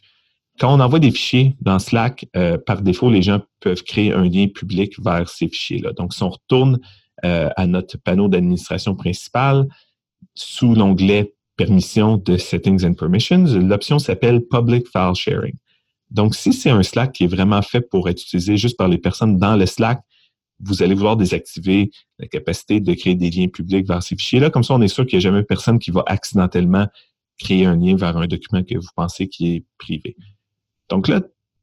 quand 0.59 0.73
on 0.73 0.79
envoie 0.79 0.99
des 0.99 1.11
fichiers 1.11 1.55
dans 1.61 1.79
Slack, 1.79 2.27
euh, 2.35 2.57
par 2.57 2.81
défaut, 2.81 3.09
les 3.09 3.21
gens 3.21 3.41
peuvent 3.59 3.83
créer 3.83 4.13
un 4.13 4.23
lien 4.23 4.47
public 4.47 4.99
vers 4.99 5.29
ces 5.29 5.47
fichiers-là. 5.47 5.93
Donc, 5.93 6.13
si 6.13 6.23
on 6.23 6.29
retourne 6.29 6.79
euh, 7.25 7.49
à 7.55 7.67
notre 7.67 7.97
panneau 7.97 8.27
d'administration 8.27 8.95
principal, 8.95 9.67
sous 10.33 10.73
l'onglet 10.73 11.33
Permissions 11.57 12.17
de 12.17 12.37
Settings 12.37 12.85
and 12.85 12.93
Permissions, 12.93 13.45
l'option 13.45 13.99
s'appelle 13.99 14.41
Public 14.41 14.87
File 14.91 15.15
Sharing. 15.15 15.55
Donc, 16.11 16.35
si 16.35 16.53
c'est 16.53 16.69
un 16.69 16.83
Slack 16.83 17.13
qui 17.13 17.25
est 17.25 17.27
vraiment 17.27 17.61
fait 17.61 17.81
pour 17.81 18.09
être 18.09 18.21
utilisé 18.21 18.57
juste 18.57 18.77
par 18.77 18.87
les 18.87 18.97
personnes 18.97 19.37
dans 19.37 19.55
le 19.55 19.65
Slack, 19.65 20.01
vous 20.59 20.81
allez 20.81 20.95
vouloir 20.95 21.17
désactiver 21.17 21.91
la 22.17 22.27
capacité 22.27 22.79
de 22.79 22.93
créer 22.93 23.15
des 23.15 23.29
liens 23.29 23.47
publics 23.47 23.87
vers 23.87 24.01
ces 24.01 24.15
fichiers-là. 24.15 24.49
Comme 24.49 24.63
ça, 24.63 24.73
on 24.73 24.81
est 24.81 24.87
sûr 24.87 25.05
qu'il 25.05 25.19
n'y 25.19 25.25
a 25.25 25.29
jamais 25.29 25.43
personne 25.43 25.77
qui 25.77 25.91
va 25.91 26.03
accidentellement 26.07 26.87
créer 27.37 27.65
un 27.65 27.75
lien 27.75 27.95
vers 27.95 28.17
un 28.17 28.25
document 28.25 28.63
que 28.63 28.75
vous 28.75 28.89
pensez 28.95 29.27
qui 29.27 29.55
est 29.55 29.65
privé. 29.77 30.15
Donc 30.89 31.07
là, 31.07 31.21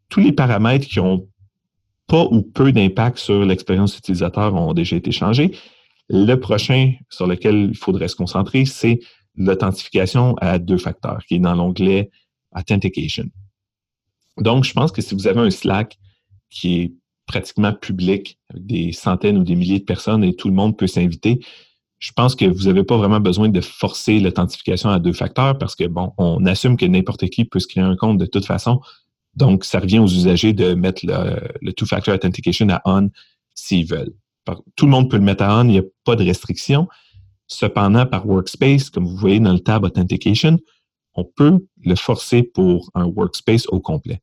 tous 0.09 0.21
les 0.21 0.33
paramètres 0.33 0.87
qui 0.87 1.00
ont 1.00 1.28
pas 2.07 2.25
ou 2.25 2.43
peu 2.43 2.73
d'impact 2.73 3.19
sur 3.19 3.45
l'expérience 3.45 3.97
utilisateur 3.97 4.54
ont 4.54 4.75
déjà 4.75 4.97
été 4.97 5.11
changés. 5.11 5.57
Le 6.09 6.35
prochain 6.35 6.93
sur 7.09 7.26
lequel 7.26 7.71
il 7.71 7.76
faudrait 7.76 8.09
se 8.09 8.16
concentrer, 8.16 8.66
c'est 8.66 9.00
l'authentification 9.37 10.37
à 10.37 10.59
deux 10.59 10.78
facteurs, 10.78 11.25
qui 11.26 11.37
est 11.37 11.38
dans 11.38 11.54
l'onglet 11.54 12.11
Authentication. 12.57 13.25
Donc, 14.38 14.64
je 14.64 14.73
pense 14.73 14.93
que 14.93 15.02
si 15.02 15.14
vous 15.14 15.26
avez 15.26 15.40
un 15.40 15.50
Slack 15.50 15.99
qui 16.50 16.81
est 16.81 16.93
pratiquement 17.26 17.73
public, 17.73 18.38
avec 18.50 18.66
des 18.66 18.93
centaines 18.93 19.38
ou 19.38 19.45
des 19.45 19.57
milliers 19.57 19.81
de 19.81 19.85
personnes 19.85 20.23
et 20.23 20.37
tout 20.37 20.49
le 20.49 20.54
monde 20.54 20.76
peut 20.76 20.87
s'inviter, 20.87 21.40
je 21.99 22.12
pense 22.12 22.35
que 22.35 22.45
vous 22.45 22.64
n'avez 22.64 22.85
pas 22.85 22.97
vraiment 22.97 23.21
besoin 23.21 23.49
de 23.49 23.61
forcer 23.61 24.21
l'authentification 24.21 24.90
à 24.90 24.99
deux 24.99 25.12
facteurs 25.12 25.59
parce 25.59 25.75
que, 25.75 25.85
bon, 25.85 26.12
on 26.19 26.45
assume 26.47 26.76
que 26.76 26.85
n'importe 26.85 27.26
qui 27.28 27.45
peut 27.45 27.61
se 27.61 27.66
créer 27.66 27.83
un 27.83 27.97
compte 27.97 28.19
de 28.19 28.26
toute 28.26 28.45
façon. 28.45 28.81
Donc, 29.37 29.64
ça 29.64 29.81
revient 29.81 29.99
aux 29.99 30.09
usagers 30.09 30.53
de 30.53 30.75
mettre 30.75 31.05
le, 31.05 31.73
two-factor 31.73 32.14
authentication 32.14 32.69
à 32.69 32.81
on 32.85 33.11
s'ils 33.55 33.87
veulent. 33.87 34.12
Tout 34.76 34.87
le 34.87 34.91
monde 34.91 35.11
peut 35.11 35.17
le 35.17 35.23
mettre 35.23 35.45
à 35.45 35.61
on, 35.61 35.64
il 35.64 35.73
n'y 35.73 35.79
a 35.79 35.85
pas 36.05 36.17
de 36.17 36.25
restriction. 36.25 36.88
Cependant, 37.47 38.07
par 38.07 38.26
Workspace, 38.26 38.91
comme 38.91 39.07
vous 39.07 39.17
voyez 39.17 39.41
dans 39.41 39.53
le 39.53 39.61
tab 39.61 39.85
Authentication, 39.85 40.59
on 41.14 41.25
peut 41.25 41.67
le 41.85 41.95
forcer 41.95 42.43
pour 42.43 42.91
un 42.95 43.05
Workspace 43.05 43.67
au 43.69 43.81
complet. 43.81 44.21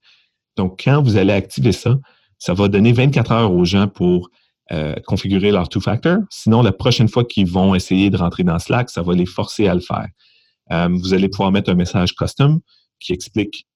Donc, 0.57 0.81
quand 0.83 1.01
vous 1.01 1.17
allez 1.17 1.33
activer 1.33 1.71
ça, 1.71 1.97
ça 2.37 2.53
va 2.53 2.67
donner 2.67 2.91
24 2.91 3.31
heures 3.31 3.53
aux 3.53 3.65
gens 3.65 3.87
pour 3.87 4.29
euh, 4.71 4.95
configurer 5.05 5.51
leur 5.51 5.69
two-factor. 5.69 6.19
Sinon, 6.29 6.61
la 6.61 6.71
prochaine 6.71 7.07
fois 7.07 7.25
qu'ils 7.25 7.47
vont 7.47 7.75
essayer 7.75 8.09
de 8.09 8.17
rentrer 8.17 8.43
dans 8.43 8.57
Slack, 8.57 8.89
ça 8.89 9.01
va 9.01 9.13
les 9.13 9.25
forcer 9.25 9.67
à 9.67 9.75
le 9.75 9.81
faire. 9.81 10.07
Euh, 10.71 10.87
vous 10.91 11.13
allez 11.13 11.29
pouvoir 11.29 11.51
mettre 11.51 11.69
un 11.69 11.75
message 11.75 12.15
custom 12.15 12.61
qui 12.99 13.13
explique 13.13 13.67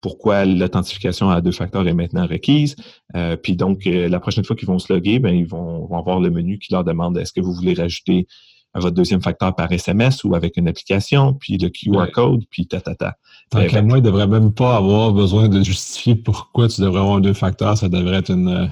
pourquoi 0.00 0.44
l'authentification 0.44 1.30
à 1.30 1.40
deux 1.40 1.52
facteurs 1.52 1.86
est 1.86 1.94
maintenant 1.94 2.26
requise. 2.26 2.76
Euh, 3.16 3.36
puis 3.36 3.56
donc, 3.56 3.84
la 3.84 4.20
prochaine 4.20 4.44
fois 4.44 4.56
qu'ils 4.56 4.68
vont 4.68 4.78
se 4.78 4.92
loguer, 4.92 5.18
ben, 5.18 5.34
ils 5.34 5.46
vont, 5.46 5.86
vont, 5.86 5.98
avoir 5.98 6.20
le 6.20 6.30
menu 6.30 6.58
qui 6.58 6.72
leur 6.72 6.84
demande 6.84 7.18
est-ce 7.18 7.32
que 7.32 7.40
vous 7.40 7.52
voulez 7.52 7.74
rajouter 7.74 8.26
votre 8.74 8.94
deuxième 8.94 9.20
facteur 9.20 9.54
par 9.54 9.70
SMS 9.72 10.22
ou 10.22 10.34
avec 10.34 10.56
une 10.56 10.68
application, 10.68 11.34
puis 11.34 11.58
le 11.58 11.70
QR 11.70 12.10
code, 12.12 12.44
puis 12.50 12.66
ta, 12.66 12.80
ta, 12.80 12.94
ta. 12.94 13.16
Tant 13.50 13.66
qu'à 13.66 13.82
moi, 13.82 13.98
il 13.98 14.02
ne 14.02 14.06
devrait 14.06 14.28
même 14.28 14.52
pas 14.52 14.76
avoir 14.76 15.12
besoin 15.12 15.48
de 15.48 15.62
justifier 15.62 16.14
pourquoi 16.14 16.68
tu 16.68 16.80
devrais 16.80 17.00
avoir 17.00 17.20
deux 17.20 17.32
facteurs. 17.32 17.76
Ça 17.76 17.88
devrait 17.88 18.18
être 18.18 18.30
une. 18.30 18.48
Euh, 18.48 18.66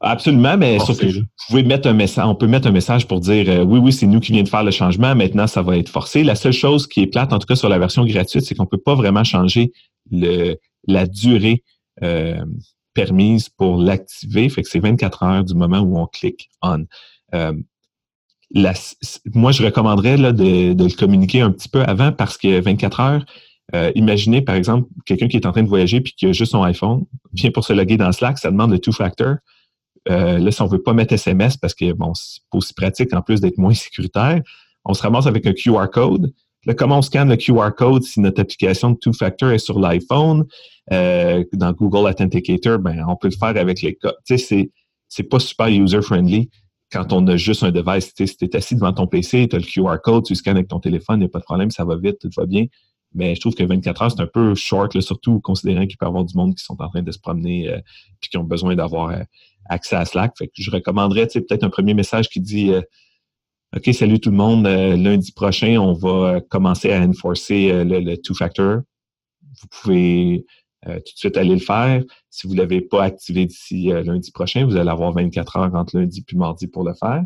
Absolument, 0.00 0.58
mais 0.58 0.78
sauf 0.78 0.98
que 0.98 1.06
vous 1.06 1.22
pouvez 1.48 1.62
mettre 1.62 1.88
un 1.88 1.94
message, 1.94 2.26
on 2.26 2.34
peut 2.34 2.46
mettre 2.46 2.68
un 2.68 2.70
message 2.70 3.08
pour 3.08 3.18
dire 3.18 3.46
euh, 3.48 3.64
oui, 3.64 3.78
oui, 3.78 3.94
c'est 3.94 4.06
nous 4.06 4.20
qui 4.20 4.30
vient 4.30 4.42
de 4.42 4.48
faire 4.48 4.62
le 4.62 4.70
changement, 4.70 5.14
maintenant 5.14 5.46
ça 5.46 5.62
va 5.62 5.78
être 5.78 5.88
forcé. 5.88 6.22
La 6.22 6.34
seule 6.34 6.52
chose 6.52 6.86
qui 6.86 7.00
est 7.00 7.06
plate, 7.06 7.32
en 7.32 7.38
tout 7.38 7.46
cas 7.46 7.56
sur 7.56 7.70
la 7.70 7.78
version 7.78 8.04
gratuite, 8.04 8.44
c'est 8.44 8.54
qu'on 8.54 8.64
ne 8.64 8.68
peut 8.68 8.76
pas 8.76 8.94
vraiment 8.94 9.24
changer 9.24 9.72
la 10.10 11.06
durée 11.06 11.62
euh, 12.02 12.44
permise 12.94 13.48
pour 13.48 13.76
l'activer. 13.78 14.48
C'est 14.62 14.80
24 14.80 15.22
heures 15.22 15.44
du 15.44 15.54
moment 15.54 15.80
où 15.80 15.98
on 15.98 16.06
clique 16.06 16.50
on 16.62 16.86
moi, 19.34 19.52
je 19.52 19.64
recommanderais 19.64 20.16
de, 20.16 20.82
le 20.82 20.96
communiquer 20.96 21.40
un 21.40 21.50
petit 21.50 21.68
peu 21.68 21.82
avant 21.82 22.12
parce 22.12 22.38
que 22.38 22.60
24 22.60 23.00
heures, 23.00 23.24
euh, 23.74 23.90
imaginez, 23.94 24.42
par 24.42 24.54
exemple, 24.54 24.88
quelqu'un 25.04 25.28
qui 25.28 25.36
est 25.36 25.46
en 25.46 25.52
train 25.52 25.62
de 25.62 25.68
voyager 25.68 26.00
puis 26.00 26.12
qui 26.16 26.26
a 26.26 26.32
juste 26.32 26.52
son 26.52 26.62
iPhone, 26.62 27.04
vient 27.32 27.50
pour 27.50 27.64
se 27.64 27.72
loguer 27.72 27.96
dans 27.96 28.12
Slack, 28.12 28.38
ça 28.38 28.50
demande 28.50 28.70
le 28.70 28.78
two-factor. 28.78 29.36
Euh, 30.08 30.38
là, 30.38 30.50
si 30.52 30.62
on 30.62 30.66
ne 30.66 30.70
veut 30.70 30.82
pas 30.82 30.92
mettre 30.92 31.12
SMS 31.12 31.56
parce 31.56 31.74
que, 31.74 31.92
bon, 31.92 32.14
c'est 32.14 32.40
aussi 32.52 32.72
pratique 32.74 33.12
en 33.12 33.22
plus 33.22 33.40
d'être 33.40 33.58
moins 33.58 33.74
sécuritaire, 33.74 34.40
on 34.84 34.94
se 34.94 35.02
ramasse 35.02 35.26
avec 35.26 35.46
un 35.46 35.52
QR 35.52 35.88
code. 35.92 36.32
Là, 36.66 36.74
comment 36.74 36.98
on 36.98 37.02
scanne 37.02 37.30
le 37.30 37.36
QR 37.36 37.70
code 37.76 38.02
si 38.02 38.20
notre 38.20 38.40
application 38.40 38.90
de 38.90 38.96
two-factor 38.96 39.52
est 39.52 39.58
sur 39.58 39.78
l'iPhone? 39.78 40.44
Euh, 40.92 41.44
dans 41.52 41.72
Google 41.72 42.08
Authenticator, 42.08 42.78
ben, 42.78 43.04
on 43.08 43.16
peut 43.16 43.28
le 43.28 43.36
faire 43.36 43.56
avec 43.56 43.82
les 43.82 43.94
codes. 43.94 44.16
Tu 44.26 44.36
sais, 44.36 44.44
c'est, 44.44 44.70
c'est 45.08 45.24
pas 45.24 45.38
super 45.38 45.68
user-friendly 45.68 46.50
quand 46.92 47.12
on 47.12 47.26
a 47.26 47.36
juste 47.36 47.62
un 47.62 47.70
device, 47.70 48.12
si 48.16 48.36
tu 48.36 48.44
es 48.44 48.56
assis 48.56 48.74
devant 48.74 48.92
ton 48.92 49.06
PC, 49.06 49.48
tu 49.48 49.56
as 49.56 49.58
le 49.58 49.64
QR 49.64 50.00
code, 50.02 50.24
tu 50.24 50.34
scannes 50.34 50.56
avec 50.56 50.68
ton 50.68 50.80
téléphone, 50.80 51.16
il 51.16 51.24
n'y 51.24 51.26
a 51.26 51.28
pas 51.28 51.40
de 51.40 51.44
problème, 51.44 51.70
ça 51.70 51.84
va 51.84 51.96
vite, 51.96 52.18
tout 52.20 52.30
va 52.36 52.46
bien. 52.46 52.66
Mais 53.14 53.34
je 53.34 53.40
trouve 53.40 53.54
que 53.54 53.64
24 53.64 54.02
heures, 54.02 54.10
c'est 54.12 54.20
un 54.20 54.26
peu 54.26 54.54
short, 54.54 55.00
surtout 55.00 55.40
considérant 55.40 55.86
qu'il 55.86 55.96
peut 55.96 56.06
y 56.06 56.08
avoir 56.08 56.24
du 56.24 56.36
monde 56.36 56.54
qui 56.54 56.64
sont 56.64 56.80
en 56.80 56.88
train 56.88 57.02
de 57.02 57.10
se 57.10 57.18
promener 57.18 57.64
et 57.64 57.72
euh, 57.72 57.80
qui 58.20 58.36
ont 58.36 58.44
besoin 58.44 58.74
d'avoir 58.76 59.10
euh, 59.10 59.22
accès 59.68 59.96
à 59.96 60.04
Slack. 60.04 60.34
Je 60.54 60.70
recommanderais 60.70 61.26
peut-être 61.26 61.64
un 61.64 61.70
premier 61.70 61.94
message 61.94 62.28
qui 62.28 62.40
dit 62.40 62.70
euh, 62.70 62.82
OK, 63.74 63.92
salut 63.92 64.20
tout 64.20 64.30
le 64.30 64.36
monde, 64.36 64.66
lundi 64.66 65.32
prochain, 65.32 65.76
on 65.78 65.92
va 65.92 66.40
commencer 66.40 66.92
à 66.92 67.00
enforcer 67.00 67.84
le 67.84 68.14
two-factor. 68.16 68.80
Vous 69.60 69.68
pouvez 69.70 70.44
euh, 70.88 70.96
tout 70.96 71.14
de 71.14 71.18
suite 71.18 71.36
aller 71.36 71.54
le 71.54 71.60
faire. 71.60 72.02
Si 72.30 72.46
vous 72.46 72.54
ne 72.54 72.58
l'avez 72.58 72.80
pas 72.80 73.02
activé 73.02 73.46
d'ici 73.46 73.90
euh, 73.90 74.02
lundi 74.04 74.30
prochain, 74.30 74.64
vous 74.64 74.76
allez 74.76 74.90
avoir 74.90 75.12
24 75.12 75.56
heures 75.56 75.74
entre 75.74 75.98
lundi 75.98 76.22
puis 76.22 76.36
mardi 76.36 76.68
pour 76.68 76.84
le 76.84 76.94
faire. 76.94 77.24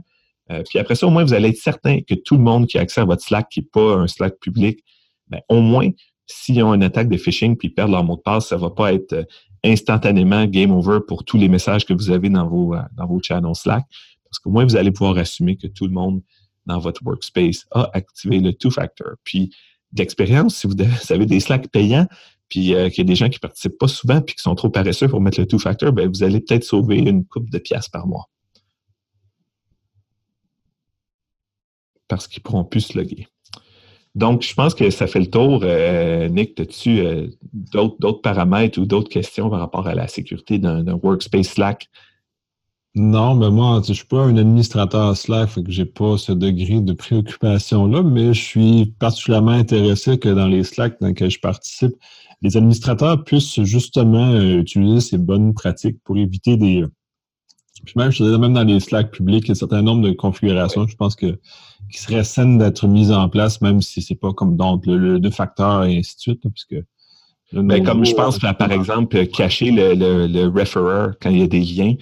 Euh, 0.51 0.63
puis 0.69 0.79
après 0.79 0.95
ça, 0.95 1.07
au 1.07 1.11
moins, 1.11 1.25
vous 1.25 1.35
allez 1.35 1.51
être 1.51 1.59
certain 1.59 2.01
que 2.01 2.15
tout 2.15 2.37
le 2.37 2.43
monde 2.43 2.67
qui 2.67 2.79
a 2.79 2.81
accès 2.81 3.03
à 3.03 3.05
votre 3.05 3.23
Slack, 3.23 3.49
qui 3.51 3.61
n'est 3.61 3.67
pas 3.71 3.97
un 3.97 4.07
Slack 4.07 4.39
public, 4.41 4.83
ben, 5.29 5.41
au 5.49 5.61
moins, 5.61 5.91
s'ils 6.27 6.63
ont 6.63 6.73
une 6.73 6.83
attaque 6.83 7.09
de 7.09 7.19
phishing 7.19 7.57
puis 7.57 7.69
perdent 7.69 7.91
leur 7.91 8.05
mot 8.05 8.17
de 8.17 8.23
passe, 8.23 8.49
ça 8.49 8.57
ne 8.57 8.61
va 8.61 8.71
pas 8.71 8.95
être 8.95 9.27
instantanément 9.63 10.47
game 10.47 10.71
over 10.71 11.01
pour 11.07 11.25
tous 11.25 11.37
les 11.37 11.49
messages 11.49 11.85
que 11.85 11.93
vous 11.93 12.11
avez 12.11 12.31
dans 12.31 12.49
vos, 12.49 12.75
dans 12.97 13.07
vos 13.07 13.21
channels 13.23 13.57
Slack. 13.57 13.85
Parce 14.31 14.39
qu'au 14.39 14.51
moins, 14.51 14.65
vous 14.65 14.77
allez 14.77 14.93
pouvoir 14.93 15.19
assumer 15.19 15.57
que 15.57 15.67
tout 15.67 15.87
le 15.87 15.93
monde 15.93 16.23
dans 16.67 16.79
votre 16.79 17.03
workspace 17.05 17.67
a 17.73 17.91
activé 17.95 18.39
le 18.39 18.53
two-factor. 18.53 19.15
Puis, 19.25 19.51
d'expérience, 19.93 20.57
si 20.57 20.67
vous 20.67 20.75
avez 21.11 21.27
des 21.27 21.41
Slack 21.41 21.69
payants, 21.69 22.07
puis 22.49 22.75
euh, 22.75 22.89
qu'il 22.89 22.99
y 22.99 23.01
a 23.03 23.05
des 23.05 23.15
gens 23.15 23.29
qui 23.29 23.37
ne 23.37 23.41
participent 23.41 23.79
pas 23.79 23.89
souvent 23.89 24.21
puis 24.21 24.35
qui 24.35 24.43
sont 24.43 24.55
trop 24.55 24.71
paresseux 24.71 25.09
pour 25.09 25.21
mettre 25.21 25.41
le 25.41 25.47
two-factor, 25.47 25.93
ben, 25.93 26.09
vous 26.09 26.23
allez 26.23 26.41
peut-être 26.41 26.65
sauver 26.65 26.99
une 26.99 27.25
coupe 27.25 27.51
de 27.51 27.59
pièces 27.59 27.89
par 27.89 28.07
mois. 28.07 28.29
Parce 32.09 32.27
qu'ils 32.27 32.41
ne 32.41 32.45
pourront 32.45 32.65
plus 32.65 32.81
se 32.81 32.99
loguer. 32.99 33.29
Donc, 34.17 34.43
je 34.43 34.53
pense 34.55 34.75
que 34.75 34.91
ça 34.91 35.07
fait 35.07 35.21
le 35.21 35.31
tour. 35.31 35.61
Euh, 35.63 36.29
Nick, 36.29 36.59
as-tu 36.59 36.99
euh, 36.99 37.29
d'autres 37.53 38.21
paramètres 38.21 38.81
ou 38.81 38.85
d'autres 38.85 39.09
questions 39.09 39.49
par 39.49 39.61
rapport 39.61 39.87
à 39.87 39.95
la 39.95 40.09
sécurité 40.09 40.59
d'un 40.59 40.95
workspace 40.95 41.51
Slack? 41.51 41.89
Non, 42.97 43.37
mais 43.37 43.51
moi, 43.51 43.81
je 43.85 43.91
ne 43.91 43.95
suis 43.95 44.07
pas 44.07 44.25
un 44.25 44.37
administrateur 44.37 45.17
Slack, 45.17 45.51
fait 45.51 45.63
que 45.63 45.71
j'ai 45.71 45.85
pas 45.85 46.19
ce 46.19 46.33
degré 46.33 46.81
de 46.81 46.93
préoccupation-là, 46.93 48.03
mais 48.03 48.35
je 48.35 48.43
suis 48.43 48.87
particulièrement 48.99 49.53
intéressé 49.53 50.19
que 50.19 50.29
dans 50.29 50.49
les 50.49 50.65
Slack 50.65 51.01
dans 51.01 51.07
lesquels 51.07 51.31
je 51.31 51.39
participe, 51.39 51.93
les 52.43 52.57
administrateurs 52.57 53.23
puissent 53.23 53.63
justement 53.63 54.33
euh, 54.33 54.59
utiliser 54.59 55.01
ces 55.01 55.19
bonnes 55.19 55.55
pratiques 55.55 56.03
pour 56.03 56.17
éviter 56.17 56.57
des. 56.57 56.85
Puis 57.85 57.95
même, 57.97 58.11
je 58.11 58.25
même 58.25 58.55
dans 58.55 58.65
les 58.65 58.81
Slack 58.81 59.13
publics, 59.13 59.45
il 59.45 59.49
y 59.49 59.51
a 59.51 59.53
un 59.53 59.55
certain 59.55 59.83
nombre 59.83 60.03
de 60.09 60.13
configurations, 60.13 60.87
je 60.89 60.97
pense 60.97 61.15
que 61.15 61.39
qui 61.93 61.99
seraient 61.99 62.25
saines 62.25 62.59
d'être 62.59 62.87
mises 62.89 63.13
en 63.13 63.29
place, 63.29 63.61
même 63.61 63.83
si 63.83 64.03
c'est 64.03 64.15
pas 64.17 64.33
comme 64.33 64.57
donc 64.57 64.85
le, 64.87 65.19
deux 65.21 65.31
facteurs 65.31 65.85
et 65.85 65.99
ainsi 65.99 66.17
de 66.17 66.21
suite, 66.21 66.43
puisque. 66.55 66.85
Ben, 67.53 67.83
comme 67.83 68.05
je 68.05 68.15
pense, 68.15 68.39
par 68.39 68.71
exemple, 68.71 69.27
cacher 69.27 69.73
le, 69.73 69.95
le, 69.95 70.29
le 70.29 70.47
referrer 70.47 71.15
quand 71.21 71.31
il 71.31 71.39
y 71.39 71.43
a 71.43 71.49
des 71.49 71.59
liens, 71.59 71.95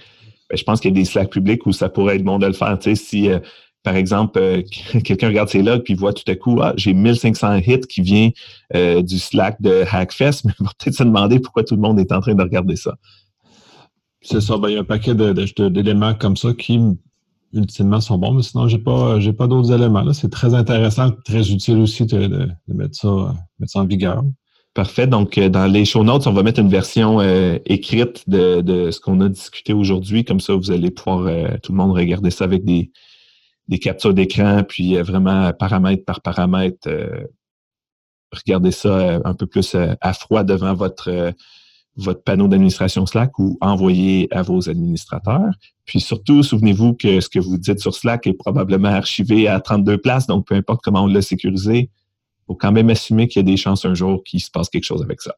ben, 0.49 0.57
je 0.57 0.63
pense 0.63 0.79
qu'il 0.79 0.91
y 0.91 0.93
a 0.93 0.95
des 0.95 1.05
Slack 1.05 1.29
publics 1.29 1.65
où 1.65 1.71
ça 1.71 1.89
pourrait 1.89 2.15
être 2.15 2.23
bon 2.23 2.39
de 2.39 2.47
le 2.47 2.53
faire. 2.53 2.77
Tu 2.79 2.95
sais, 2.95 2.95
si 2.95 3.29
euh, 3.29 3.39
par 3.83 3.95
exemple, 3.95 4.39
euh, 4.39 4.61
quelqu'un 5.03 5.27
regarde 5.27 5.49
ses 5.49 5.61
logs 5.61 5.83
puis 5.83 5.93
voit 5.93 6.13
tout 6.13 6.23
à 6.27 6.35
coup, 6.35 6.59
ah, 6.61 6.73
j'ai 6.75 6.93
1500 6.93 7.57
hits 7.67 7.79
qui 7.81 8.01
vient 8.01 8.29
euh, 8.75 9.01
du 9.01 9.19
Slack 9.19 9.61
de 9.61 9.83
Hackfest, 9.89 10.41
mais 10.45 10.53
il 10.59 10.65
va 10.65 10.71
peut-être 10.77 10.95
se 10.95 11.03
demander 11.03 11.39
pourquoi 11.39 11.63
tout 11.63 11.75
le 11.75 11.81
monde 11.81 11.99
est 11.99 12.11
en 12.11 12.19
train 12.19 12.35
de 12.35 12.43
regarder 12.43 12.75
ça. 12.75 12.95
C'est 14.21 14.41
ça, 14.41 14.57
ben, 14.57 14.69
il 14.69 14.73
y 14.73 14.77
a 14.77 14.81
un 14.81 14.83
paquet 14.83 15.15
d'éléments 15.15 16.13
comme 16.13 16.35
ça 16.35 16.53
qui, 16.53 16.77
ultimement, 17.53 18.01
sont 18.01 18.17
bons, 18.17 18.33
mais 18.33 18.43
sinon, 18.43 18.67
je 18.67 18.75
n'ai 18.75 18.83
pas, 18.83 19.17
pas 19.37 19.47
d'autres 19.47 19.71
éléments. 19.71 20.11
C'est 20.11 20.29
très 20.29 20.53
intéressant, 20.53 21.11
très 21.23 21.51
utile 21.51 21.77
aussi 21.77 22.05
de, 22.05 22.49
mettre, 22.67 22.95
ça, 22.95 23.33
mettre 23.59 23.71
ça 23.71 23.79
en 23.79 23.85
vigueur. 23.85 24.23
Parfait. 24.79 25.07
Donc, 25.07 25.37
euh, 25.37 25.49
dans 25.49 25.65
les 25.65 25.83
show 25.83 26.05
notes, 26.05 26.25
on 26.25 26.31
va 26.31 26.41
mettre 26.41 26.61
une 26.61 26.69
version 26.69 27.19
euh, 27.19 27.57
écrite 27.65 28.23
de, 28.29 28.91
ce 28.91 29.01
qu'on 29.01 29.19
a 29.19 29.27
discuté 29.27 29.73
aujourd'hui. 29.73 30.23
Comme 30.23 30.39
ça, 30.39 30.53
vous 30.53 30.71
allez 30.71 30.89
pouvoir, 30.89 31.25
euh, 31.27 31.49
tout 31.61 31.73
le 31.73 31.77
monde, 31.77 31.91
regarder 31.91 32.31
ça 32.31 32.45
avec 32.45 32.63
des, 32.63 32.89
captures 33.81 34.13
d'écran, 34.13 34.63
puis 34.63 34.95
vraiment 34.95 35.51
paramètre 35.51 36.05
par 36.05 36.21
paramètre, 36.21 36.87
regarder 38.31 38.71
ça 38.71 39.19
un 39.25 39.33
peu 39.33 39.47
plus 39.47 39.75
à 39.75 40.13
froid 40.13 40.45
devant 40.45 40.73
votre, 40.73 41.33
votre 41.97 42.23
panneau 42.23 42.47
d'administration 42.47 43.05
Slack 43.05 43.37
ou 43.37 43.57
envoyer 43.59 44.29
à 44.31 44.43
vos 44.43 44.69
administrateurs. 44.69 45.51
Puis 45.83 45.99
surtout, 45.99 46.41
souvenez-vous 46.41 46.93
que 46.93 47.19
ce 47.19 47.27
que 47.27 47.39
vous 47.39 47.57
dites 47.57 47.81
sur 47.81 47.93
Slack 47.93 48.27
est 48.27 48.33
probablement 48.33 48.87
archivé 48.87 49.49
à 49.49 49.59
32 49.59 49.97
places, 49.97 50.25
donc 50.25 50.47
peu 50.47 50.55
importe 50.55 50.79
comment 50.81 51.03
on 51.03 51.07
l'a 51.07 51.21
sécurisé, 51.21 51.89
faut 52.49 52.55
quand 52.55 52.71
même 52.71 52.89
assumer 52.89 53.27
qu'il 53.27 53.39
y 53.41 53.45
a 53.45 53.51
des 53.51 53.57
chances 53.57 53.85
un 53.85 53.93
jour 53.93 54.23
qu'il 54.23 54.41
se 54.41 54.49
passe 54.49 54.69
quelque 54.69 54.83
chose 54.83 55.03
avec 55.03 55.21
ça. 55.21 55.35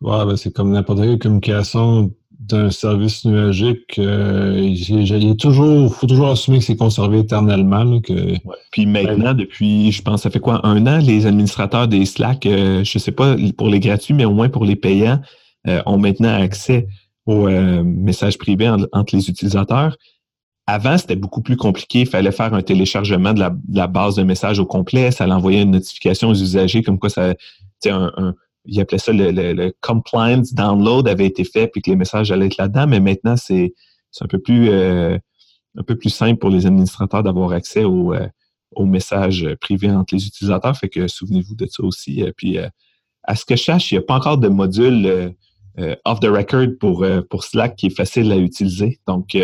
Ouais, 0.00 0.24
ben 0.24 0.36
c'est 0.36 0.52
comme 0.52 0.70
n'importe 0.70 1.00
quelle 1.00 1.18
communication 1.18 2.12
d'un 2.38 2.70
service 2.70 3.24
nuagique. 3.24 3.98
Euh, 3.98 4.60
il 4.60 5.36
toujours, 5.36 5.92
faut 5.92 6.06
toujours 6.06 6.28
assumer 6.28 6.58
que 6.58 6.64
c'est 6.64 6.76
conservé 6.76 7.20
éternellement. 7.20 8.00
que... 8.00 8.34
Puis 8.70 8.86
maintenant, 8.86 9.34
depuis, 9.34 9.90
je 9.90 10.02
pense, 10.02 10.22
ça 10.22 10.30
fait 10.30 10.40
quoi, 10.40 10.64
un 10.64 10.86
an, 10.86 10.98
les 10.98 11.26
administrateurs 11.26 11.88
des 11.88 12.04
Slack, 12.06 12.46
euh, 12.46 12.84
je 12.84 12.98
ne 12.98 13.00
sais 13.00 13.12
pas 13.12 13.34
pour 13.56 13.68
les 13.68 13.80
gratuits, 13.80 14.14
mais 14.14 14.24
au 14.24 14.32
moins 14.32 14.48
pour 14.48 14.64
les 14.64 14.76
payants, 14.76 15.20
euh, 15.66 15.82
ont 15.86 15.98
maintenant 15.98 16.34
accès 16.34 16.86
aux 17.26 17.48
messages 17.48 18.36
privés 18.36 18.68
entre 18.68 19.16
les 19.16 19.30
utilisateurs. 19.30 19.96
Avant, 20.66 20.96
c'était 20.96 21.16
beaucoup 21.16 21.42
plus 21.42 21.56
compliqué. 21.56 22.00
Il 22.00 22.06
fallait 22.06 22.32
faire 22.32 22.54
un 22.54 22.62
téléchargement 22.62 23.34
de 23.34 23.40
la, 23.40 23.86
base 23.86 24.14
de 24.14 24.22
messages 24.22 24.58
au 24.58 24.64
complet. 24.64 25.10
Ça 25.10 25.26
envoyer 25.28 25.60
une 25.60 25.72
notification 25.72 26.30
aux 26.30 26.34
usagers 26.34 26.82
comme 26.82 26.98
quoi 26.98 27.10
ça, 27.10 27.34
un, 27.86 28.12
un, 28.16 28.34
il 28.64 28.80
appelait 28.80 28.98
ça 28.98 29.12
le, 29.12 29.72
compliance 29.80 30.54
download 30.54 31.08
avait 31.08 31.26
été 31.26 31.44
fait 31.44 31.68
puis 31.68 31.82
que 31.82 31.90
les 31.90 31.96
messages 31.96 32.30
allaient 32.32 32.46
être 32.46 32.56
là-dedans. 32.56 32.86
Mais 32.86 33.00
maintenant, 33.00 33.36
c'est 33.36 33.72
un 34.20 34.26
peu 34.26 34.38
plus 34.38 34.70
euh, 34.70 35.18
un 35.76 35.82
peu 35.82 35.96
plus 35.96 36.10
simple 36.10 36.38
pour 36.38 36.50
les 36.50 36.66
administrateurs 36.66 37.22
d'avoir 37.22 37.52
accès 37.52 37.84
aux, 37.84 38.14
euh, 38.14 38.28
aux, 38.72 38.86
messages 38.86 39.46
privés 39.60 39.90
entre 39.90 40.14
les 40.14 40.26
utilisateurs. 40.26 40.76
Fait 40.76 40.88
que 40.88 41.08
souvenez-vous 41.08 41.56
de 41.56 41.66
ça 41.66 41.82
aussi. 41.82 42.22
Euh, 42.22 42.32
puis 42.36 42.58
à 43.24 43.36
ce 43.36 43.44
que 43.44 43.56
je 43.56 43.62
cherche, 43.62 43.90
il 43.90 43.96
n'y 43.96 43.98
a 43.98 44.02
pas 44.02 44.14
encore 44.14 44.38
de 44.38 44.48
module 44.48 45.34
off 46.04 46.20
the 46.20 46.26
record 46.26 46.68
pour, 46.78 47.04
pour 47.28 47.42
Slack 47.42 47.76
qui 47.76 47.86
est 47.86 47.96
facile 47.96 48.30
à 48.32 48.36
utiliser. 48.36 49.00
Donc, 49.06 49.34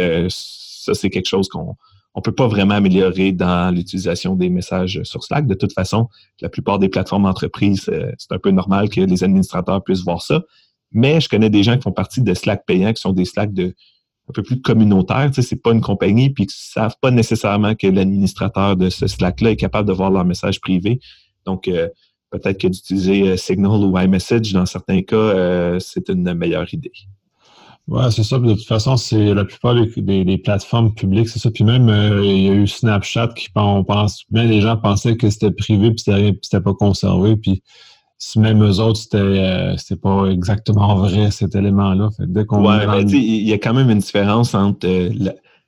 ça, 0.81 0.95
c'est 0.95 1.11
quelque 1.11 1.29
chose 1.29 1.49
qu'on 1.49 1.77
ne 2.17 2.21
peut 2.23 2.33
pas 2.33 2.49
vraiment 2.49 2.75
améliorer 2.75 3.33
dans 3.33 3.75
l'utilisation 3.75 4.35
des 4.35 4.49
messages 4.49 5.03
sur 5.05 5.23
Slack. 5.23 5.47
De 5.47 5.55
toute 5.55 5.73
façon, 5.73 6.09
la 6.41 6.49
plupart 6.49 6.79
des 6.79 6.89
plateformes 6.89 7.27
entreprises, 7.27 7.89
euh, 7.89 8.13
c'est 8.19 8.33
un 8.33 8.39
peu 8.39 8.51
normal 8.51 8.89
que 8.89 9.01
les 9.01 9.25
administrateurs 9.25 9.83
puissent 9.83 10.05
voir 10.05 10.23
ça. 10.23 10.43
Mais 10.93 11.21
je 11.21 11.29
connais 11.29 11.51
des 11.51 11.63
gens 11.63 11.77
qui 11.77 11.83
font 11.83 11.93
partie 11.93 12.23
de 12.23 12.35
Slack 12.35 12.67
payants, 12.67 12.93
qui 12.93 13.01
sont 13.01 13.13
des 13.13 13.25
Slack 13.25 13.53
de 13.53 13.75
un 14.29 14.33
peu 14.33 14.43
plus 14.43 14.61
communautaires. 14.61 15.31
Tu 15.33 15.43
sais, 15.43 15.57
pas 15.57 15.73
une 15.73 15.81
compagnie, 15.81 16.31
puis 16.31 16.47
qui 16.47 16.57
ne 16.57 16.83
savent 16.83 16.97
pas 17.01 17.11
nécessairement 17.11 17.75
que 17.75 17.87
l'administrateur 17.87 18.77
de 18.77 18.89
ce 18.89 19.07
Slack-là 19.07 19.53
est 19.53 19.57
capable 19.57 19.89
de 19.89 19.93
voir 19.93 20.11
leur 20.11 20.25
message 20.25 20.61
privé. 20.61 21.01
Donc, 21.47 21.69
euh, 21.69 21.89
peut-être 22.31 22.61
que 22.61 22.69
d'utiliser 22.69 23.31
euh, 23.31 23.37
Signal 23.37 23.81
ou 23.85 23.99
iMessage, 23.99 24.53
dans 24.53 24.67
certains 24.67 25.03
cas, 25.03 25.79
c'est 25.81 26.09
une 26.09 26.35
meilleure 26.35 26.73
idée. 26.73 26.93
Ouais, 27.89 28.11
c'est 28.11 28.23
ça. 28.23 28.39
de 28.39 28.55
toute 28.55 28.67
façon, 28.67 28.97
c'est 28.97 29.35
la 29.35 29.45
plupart 29.45 29.75
des, 29.75 30.39
plateformes 30.39 30.95
publiques, 30.95 31.29
c'est 31.29 31.41
ça. 31.41 31.51
Puis 31.51 31.65
même, 31.65 31.89
euh, 31.89 32.25
il 32.25 32.43
y 32.43 32.49
a 32.49 32.53
eu 32.53 32.67
Snapchat 32.67 33.29
qui, 33.35 33.49
on 33.57 33.83
pense, 33.83 34.25
bien 34.31 34.45
les 34.45 34.61
gens 34.61 34.77
pensaient 34.77 35.17
que 35.17 35.29
c'était 35.29 35.51
privé 35.51 35.91
puis 35.91 36.05
c'était 36.43 36.61
pas 36.61 36.75
conservé. 36.75 37.37
Puis 37.37 37.63
même 38.37 38.63
eux 38.63 38.79
autres, 38.81 39.01
c'était 39.01 39.19
euh, 39.19 39.77
pas 40.01 40.27
exactement 40.27 40.95
vrai 40.97 41.31
cet 41.31 41.55
élément-là. 41.55 42.11
dès 42.21 42.45
qu'on 42.45 42.65
ouais, 42.65 42.87
mais 42.87 43.03
il 43.03 43.49
y 43.49 43.53
a 43.53 43.59
quand 43.59 43.75
même 43.75 43.91
une 43.91 43.99
différence 43.99 44.55
entre 44.55 44.87
euh, 44.87 45.11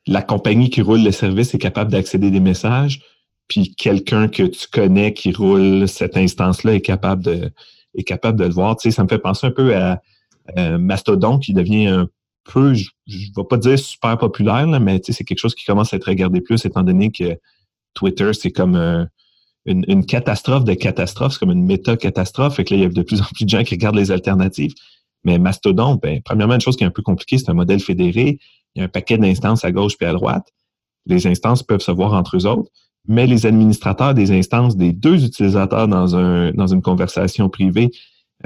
la, 0.06 0.22
compagnie 0.22 0.70
qui 0.70 0.82
roule 0.82 1.02
le 1.02 1.12
service 1.12 1.54
est 1.54 1.58
capable 1.58 1.90
d'accéder 1.90 2.30
des 2.30 2.40
messages, 2.40 3.00
puis 3.48 3.74
quelqu'un 3.74 4.28
que 4.28 4.44
tu 4.44 4.68
connais 4.70 5.12
qui 5.12 5.32
roule 5.32 5.88
cette 5.88 6.16
instance-là 6.16 6.74
est 6.74 6.80
capable 6.80 7.24
de 7.24 7.50
est 7.94 8.04
capable 8.04 8.38
de 8.38 8.44
le 8.44 8.52
voir. 8.52 8.76
Tu 8.76 8.90
sais, 8.90 8.96
ça 8.96 9.02
me 9.02 9.08
fait 9.08 9.18
penser 9.18 9.46
un 9.46 9.50
peu 9.50 9.74
à 9.76 10.00
euh, 10.58 10.78
Mastodon 10.78 11.38
qui 11.38 11.52
devient 11.54 11.86
un 11.86 12.08
peu, 12.44 12.74
je 12.74 12.90
ne 13.06 13.36
vais 13.36 13.46
pas 13.48 13.56
dire 13.56 13.78
super 13.78 14.18
populaire, 14.18 14.66
mais 14.80 15.00
c'est 15.04 15.24
quelque 15.24 15.38
chose 15.38 15.54
qui 15.54 15.64
commence 15.64 15.92
à 15.92 15.96
être 15.96 16.08
regardé 16.08 16.40
plus 16.40 16.64
étant 16.64 16.82
donné 16.82 17.10
que 17.10 17.38
Twitter, 17.94 18.32
c'est 18.32 18.50
comme 18.50 18.76
euh, 18.76 19.04
une, 19.64 20.04
catastrophe 20.04 20.64
de 20.64 20.74
catastrophes, 20.74 21.34
c'est 21.34 21.38
comme 21.38 21.52
une 21.52 21.64
méta-catastrophe. 21.64 22.56
Fait 22.56 22.64
que 22.64 22.74
là, 22.74 22.80
il 22.80 22.82
y 22.82 22.86
a 22.86 22.88
de 22.88 23.02
plus 23.02 23.20
en 23.20 23.26
plus 23.34 23.44
de 23.44 23.50
gens 23.50 23.62
qui 23.62 23.74
regardent 23.74 23.96
les 23.96 24.10
alternatives. 24.10 24.74
Mais 25.24 25.38
Mastodon, 25.38 25.96
ben, 26.02 26.20
premièrement, 26.24 26.54
une 26.54 26.60
chose 26.60 26.76
qui 26.76 26.84
est 26.84 26.86
un 26.86 26.90
peu 26.90 27.02
compliquée, 27.02 27.38
c'est 27.38 27.48
un 27.48 27.54
modèle 27.54 27.80
fédéré. 27.80 28.38
Il 28.74 28.80
y 28.80 28.82
a 28.82 28.86
un 28.86 28.88
paquet 28.88 29.18
d'instances 29.18 29.64
à 29.64 29.70
gauche 29.70 29.96
puis 29.96 30.06
à 30.06 30.12
droite. 30.12 30.48
Les 31.06 31.26
instances 31.26 31.62
peuvent 31.62 31.80
se 31.80 31.92
voir 31.92 32.14
entre 32.14 32.36
eux 32.36 32.46
autres, 32.46 32.70
mais 33.06 33.26
les 33.26 33.46
administrateurs 33.46 34.14
des 34.14 34.32
instances 34.32 34.76
des 34.76 34.92
deux 34.92 35.24
utilisateurs 35.24 35.86
dans 35.86 36.06
une 36.66 36.82
conversation 36.82 37.48
privée 37.48 37.90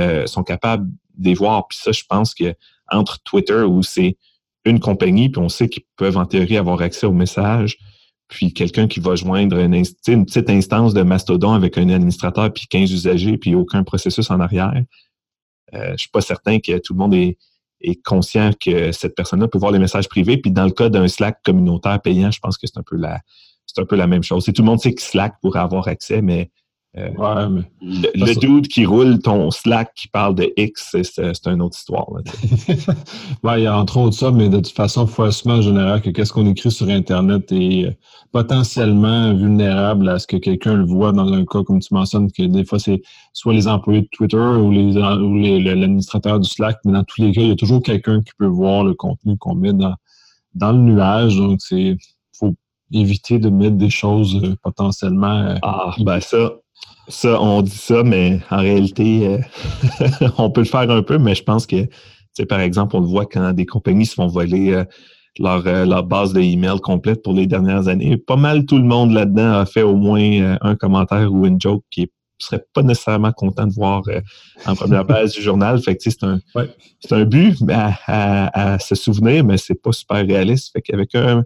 euh, 0.00 0.26
sont 0.26 0.42
capables 0.42 0.90
de 1.16 1.34
voir. 1.34 1.68
Puis 1.68 1.78
ça, 1.78 1.92
je 1.92 2.02
pense 2.08 2.34
que 2.34 2.54
entre 2.90 3.22
Twitter, 3.22 3.62
où 3.62 3.82
c'est 3.82 4.16
une 4.64 4.80
compagnie, 4.80 5.28
puis 5.28 5.40
on 5.40 5.48
sait 5.48 5.68
qu'ils 5.68 5.84
peuvent 5.96 6.16
en 6.16 6.26
théorie 6.26 6.56
avoir 6.56 6.80
accès 6.82 7.06
aux 7.06 7.12
messages, 7.12 7.78
puis 8.28 8.52
quelqu'un 8.52 8.88
qui 8.88 9.00
va 9.00 9.14
joindre 9.14 9.58
une, 9.58 9.82
petite 9.82 10.50
instance 10.50 10.94
de 10.94 11.02
Mastodon 11.02 11.52
avec 11.52 11.78
un 11.78 11.88
administrateur, 11.88 12.52
puis 12.52 12.66
15 12.66 12.90
usagers, 12.92 13.38
puis 13.38 13.54
aucun 13.54 13.84
processus 13.84 14.30
en 14.30 14.40
arrière. 14.40 14.82
Euh, 15.74 15.92
je 15.92 15.96
suis 15.96 16.10
pas 16.10 16.20
certain 16.20 16.58
que 16.58 16.78
tout 16.78 16.94
le 16.94 16.98
monde 16.98 17.14
est, 17.14 17.38
conscient 18.04 18.50
que 18.58 18.90
cette 18.90 19.14
personne-là 19.14 19.46
peut 19.46 19.58
voir 19.58 19.70
les 19.70 19.78
messages 19.78 20.08
privés. 20.08 20.38
Puis 20.38 20.50
dans 20.50 20.64
le 20.64 20.72
cas 20.72 20.88
d'un 20.88 21.06
Slack 21.06 21.40
communautaire 21.44 22.00
payant, 22.00 22.32
je 22.32 22.40
pense 22.40 22.58
que 22.58 22.66
c'est 22.66 22.78
un 22.78 22.82
peu 22.82 22.96
la 22.96 23.20
c'est 23.66 23.80
un 23.80 23.84
peu 23.84 23.94
la 23.96 24.06
même 24.06 24.22
chose. 24.22 24.44
tout 24.44 24.52
le 24.58 24.64
monde 24.64 24.80
sait 24.80 24.94
que 24.94 25.02
Slack 25.02 25.34
pourrait 25.40 25.60
avoir 25.60 25.86
accès, 25.86 26.22
mais 26.22 26.50
euh, 26.98 27.60
le, 27.82 28.38
dude 28.38 28.68
qui 28.68 28.86
roule 28.86 29.18
ton 29.18 29.50
Slack 29.50 29.92
qui 29.94 30.08
parle 30.08 30.34
de 30.34 30.50
X, 30.56 30.96
c'est 31.02 31.46
une 31.46 31.60
autre 31.60 31.76
histoire. 31.76 32.06
il 33.56 33.62
y 33.62 33.66
a 33.66 33.78
entre 33.78 33.98
autres 33.98 34.16
ça, 34.16 34.30
mais 34.30 34.48
de 34.48 34.56
toute 34.56 34.68
façon, 34.68 35.04
il 35.04 35.10
faut 35.10 35.24
assumer 35.24 35.54
en 35.54 35.62
général 35.62 36.00
que 36.00 36.08
qu'est-ce 36.08 36.32
qu'on 36.32 36.46
écrit 36.46 36.70
sur 36.70 36.88
Internet 36.88 37.52
est 37.52 37.84
euh, 37.84 37.90
potentiellement 38.32 39.34
vulnérable 39.34 40.08
à 40.08 40.18
ce 40.18 40.26
que 40.26 40.38
quelqu'un 40.38 40.72
le 40.72 40.86
voit 40.86 41.12
dans 41.12 41.30
un 41.32 41.44
cas, 41.44 41.62
comme 41.64 41.80
tu 41.80 41.92
mentionnes, 41.92 42.32
que 42.32 42.44
des 42.44 42.64
fois, 42.64 42.78
c'est 42.78 43.02
soit 43.34 43.52
les 43.52 43.68
employés 43.68 44.02
de 44.02 44.08
Twitter 44.10 44.38
ou 44.38 44.70
l'administrateur 44.70 46.40
du 46.40 46.48
Slack, 46.48 46.78
mais 46.86 46.92
dans 46.92 47.04
tous 47.04 47.20
les 47.20 47.32
cas, 47.32 47.42
il 47.42 47.48
y 47.48 47.52
a 47.52 47.56
toujours 47.56 47.82
quelqu'un 47.82 48.22
qui 48.22 48.32
peut 48.38 48.46
voir 48.46 48.84
le 48.84 48.94
contenu 48.94 49.36
qu'on 49.36 49.54
met 49.54 49.74
dans, 49.74 49.94
dans 50.54 50.72
le 50.72 50.78
nuage. 50.78 51.36
Donc, 51.36 51.60
c'est 51.60 51.98
faut 52.32 52.54
éviter 52.90 53.38
de 53.38 53.50
mettre 53.50 53.76
des 53.76 53.90
choses 53.90 54.40
euh, 54.42 54.54
potentiellement. 54.62 55.56
ah, 55.62 55.94
ben 55.98 56.20
ça, 56.20 56.52
ça, 57.08 57.40
on 57.40 57.62
dit 57.62 57.70
ça, 57.70 58.02
mais 58.02 58.40
en 58.50 58.58
réalité, 58.58 59.28
euh, 59.28 60.28
on 60.38 60.50
peut 60.50 60.62
le 60.62 60.66
faire 60.66 60.90
un 60.90 61.02
peu, 61.02 61.18
mais 61.18 61.34
je 61.34 61.42
pense 61.42 61.66
que, 61.66 61.86
par 62.48 62.60
exemple, 62.60 62.96
on 62.96 63.00
le 63.00 63.06
voit 63.06 63.26
quand 63.26 63.52
des 63.52 63.66
compagnies 63.66 64.06
se 64.06 64.14
font 64.14 64.26
voler 64.26 64.72
euh, 64.72 64.84
leur, 65.38 65.66
euh, 65.66 65.84
leur, 65.84 66.04
base 66.04 66.32
de 66.32 66.40
email 66.40 66.80
complète 66.80 67.22
pour 67.22 67.32
les 67.32 67.46
dernières 67.46 67.88
années. 67.88 68.16
Pas 68.16 68.36
mal 68.36 68.66
tout 68.66 68.78
le 68.78 68.84
monde 68.84 69.12
là-dedans 69.12 69.52
a 69.52 69.66
fait 69.66 69.82
au 69.82 69.94
moins 69.94 70.56
un 70.60 70.74
commentaire 70.74 71.32
ou 71.32 71.46
une 71.46 71.60
joke 71.60 71.84
qui 71.90 72.02
ne 72.02 72.06
serait 72.38 72.64
pas 72.74 72.82
nécessairement 72.82 73.32
content 73.32 73.66
de 73.66 73.72
voir 73.72 74.02
en 74.66 74.74
première 74.74 75.06
page 75.06 75.32
du 75.34 75.42
journal. 75.42 75.80
Fait 75.80 75.96
que 75.96 76.02
c'est 76.02 76.24
un, 76.24 76.40
c'est 77.00 77.12
un 77.12 77.24
but 77.24 77.56
à, 77.70 78.74
à, 78.74 78.78
se 78.78 78.94
souvenir, 78.94 79.44
mais 79.44 79.58
c'est 79.58 79.80
pas 79.80 79.92
super 79.92 80.26
réaliste. 80.26 80.72
Fait 80.72 80.82
qu'avec 80.82 81.14
un, 81.14 81.44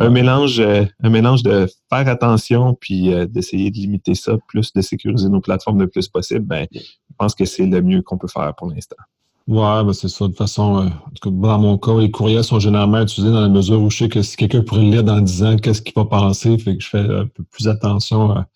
un 0.00 0.08
mélange, 0.08 0.60
euh, 0.60 0.84
un 1.02 1.10
mélange 1.10 1.42
de 1.42 1.66
faire 1.90 2.08
attention 2.08 2.74
puis 2.74 3.12
euh, 3.12 3.26
d'essayer 3.26 3.70
de 3.70 3.76
limiter 3.76 4.14
ça, 4.14 4.36
plus 4.48 4.72
de 4.72 4.80
sécuriser 4.80 5.28
nos 5.28 5.40
plateformes 5.40 5.78
le 5.78 5.88
plus 5.88 6.08
possible, 6.08 6.46
ben, 6.46 6.66
je 6.72 6.80
pense 7.18 7.34
que 7.34 7.44
c'est 7.44 7.66
le 7.66 7.82
mieux 7.82 8.00
qu'on 8.00 8.16
peut 8.16 8.28
faire 8.28 8.54
pour 8.56 8.70
l'instant. 8.70 8.96
Ouais, 9.46 9.84
ben 9.84 9.92
c'est 9.92 10.08
ça. 10.08 10.24
De 10.24 10.28
toute 10.28 10.38
façon, 10.38 10.86
euh, 10.86 11.30
dans 11.30 11.58
mon 11.58 11.76
cas, 11.76 11.98
les 11.98 12.10
courriels 12.10 12.44
sont 12.44 12.60
généralement 12.60 13.02
utilisés 13.02 13.32
dans 13.32 13.42
la 13.42 13.48
mesure 13.48 13.82
où 13.82 13.90
je 13.90 13.98
sais 13.98 14.08
que 14.08 14.22
si 14.22 14.36
quelqu'un 14.36 14.62
pourrait 14.62 14.84
le 14.84 14.90
lire 14.90 15.04
dans 15.04 15.20
10 15.20 15.44
ans, 15.44 15.56
qu'est-ce 15.56 15.82
qu'il 15.82 15.94
va 15.94 16.06
penser, 16.06 16.56
fait 16.56 16.76
que 16.76 16.82
je 16.82 16.88
fais 16.88 16.98
un 16.98 17.26
peu 17.26 17.42
plus 17.42 17.68
attention 17.68 18.30
à, 18.30 18.46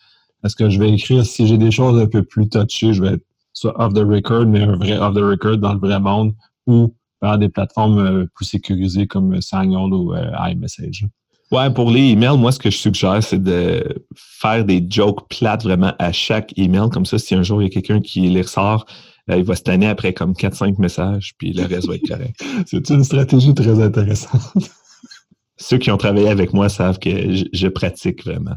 ce 0.47 0.57
que 0.57 0.71
je 0.71 0.79
vais 0.79 0.93
écrire. 0.93 1.27
Si 1.27 1.47
j'ai 1.47 1.59
des 1.59 1.71
choses 1.71 2.01
un 2.01 2.07
peu 2.07 2.23
plus 2.23 2.49
touchées, 2.49 2.93
je 2.93 3.03
vais 3.03 3.15
être 3.15 3.25
soit 3.53 3.75
off 3.81 3.93
the 3.93 4.07
record, 4.07 4.47
mais 4.47 4.63
un 4.63 4.77
vrai 4.77 4.99
off 4.99 5.15
the 5.15 5.19
record 5.19 5.59
dans 5.59 5.75
le 5.75 5.81
vrai 5.81 5.99
monde, 6.01 6.35
ou 6.67 6.95
par 7.19 7.39
des 7.39 7.49
plateformes 7.49 8.29
plus 8.35 8.45
sécurisées 8.45 9.07
comme 9.07 9.41
Signal 9.41 9.93
ou 9.93 10.15
iMessage. 10.15 11.07
Ouais, 11.55 11.71
pour 11.71 11.89
les 11.93 12.01
emails, 12.11 12.37
moi, 12.37 12.51
ce 12.51 12.59
que 12.59 12.69
je 12.69 12.77
suggère, 12.77 13.23
c'est 13.23 13.41
de 13.41 13.85
faire 14.17 14.65
des 14.65 14.85
jokes 14.89 15.29
plates 15.29 15.63
vraiment 15.63 15.93
à 16.01 16.11
chaque 16.11 16.53
email. 16.59 16.91
Comme 16.91 17.07
ça, 17.07 17.17
si 17.17 17.33
un 17.37 17.45
jour 17.45 17.63
il 17.63 17.67
y 17.67 17.69
a 17.69 17.71
quelqu'un 17.71 18.01
qui 18.01 18.23
les 18.23 18.43
ressort, 18.43 18.87
euh, 19.31 19.37
il 19.37 19.45
va 19.45 19.55
se 19.55 19.63
tanner 19.63 19.87
après 19.87 20.13
comme 20.13 20.33
4-5 20.33 20.81
messages, 20.81 21.35
puis 21.39 21.53
le 21.53 21.65
reste 21.65 21.87
va 21.87 21.95
être 21.95 22.09
correct. 22.09 22.45
c'est 22.67 22.91
une 22.91 23.05
stratégie 23.05 23.55
très 23.55 23.81
intéressante. 23.81 24.41
Ceux 25.57 25.79
qui 25.79 25.93
ont 25.93 25.97
travaillé 25.97 26.29
avec 26.29 26.53
moi 26.53 26.69
savent 26.69 26.99
que 26.99 27.11
je, 27.53 27.69
pratique 27.69 28.25
vraiment. 28.25 28.57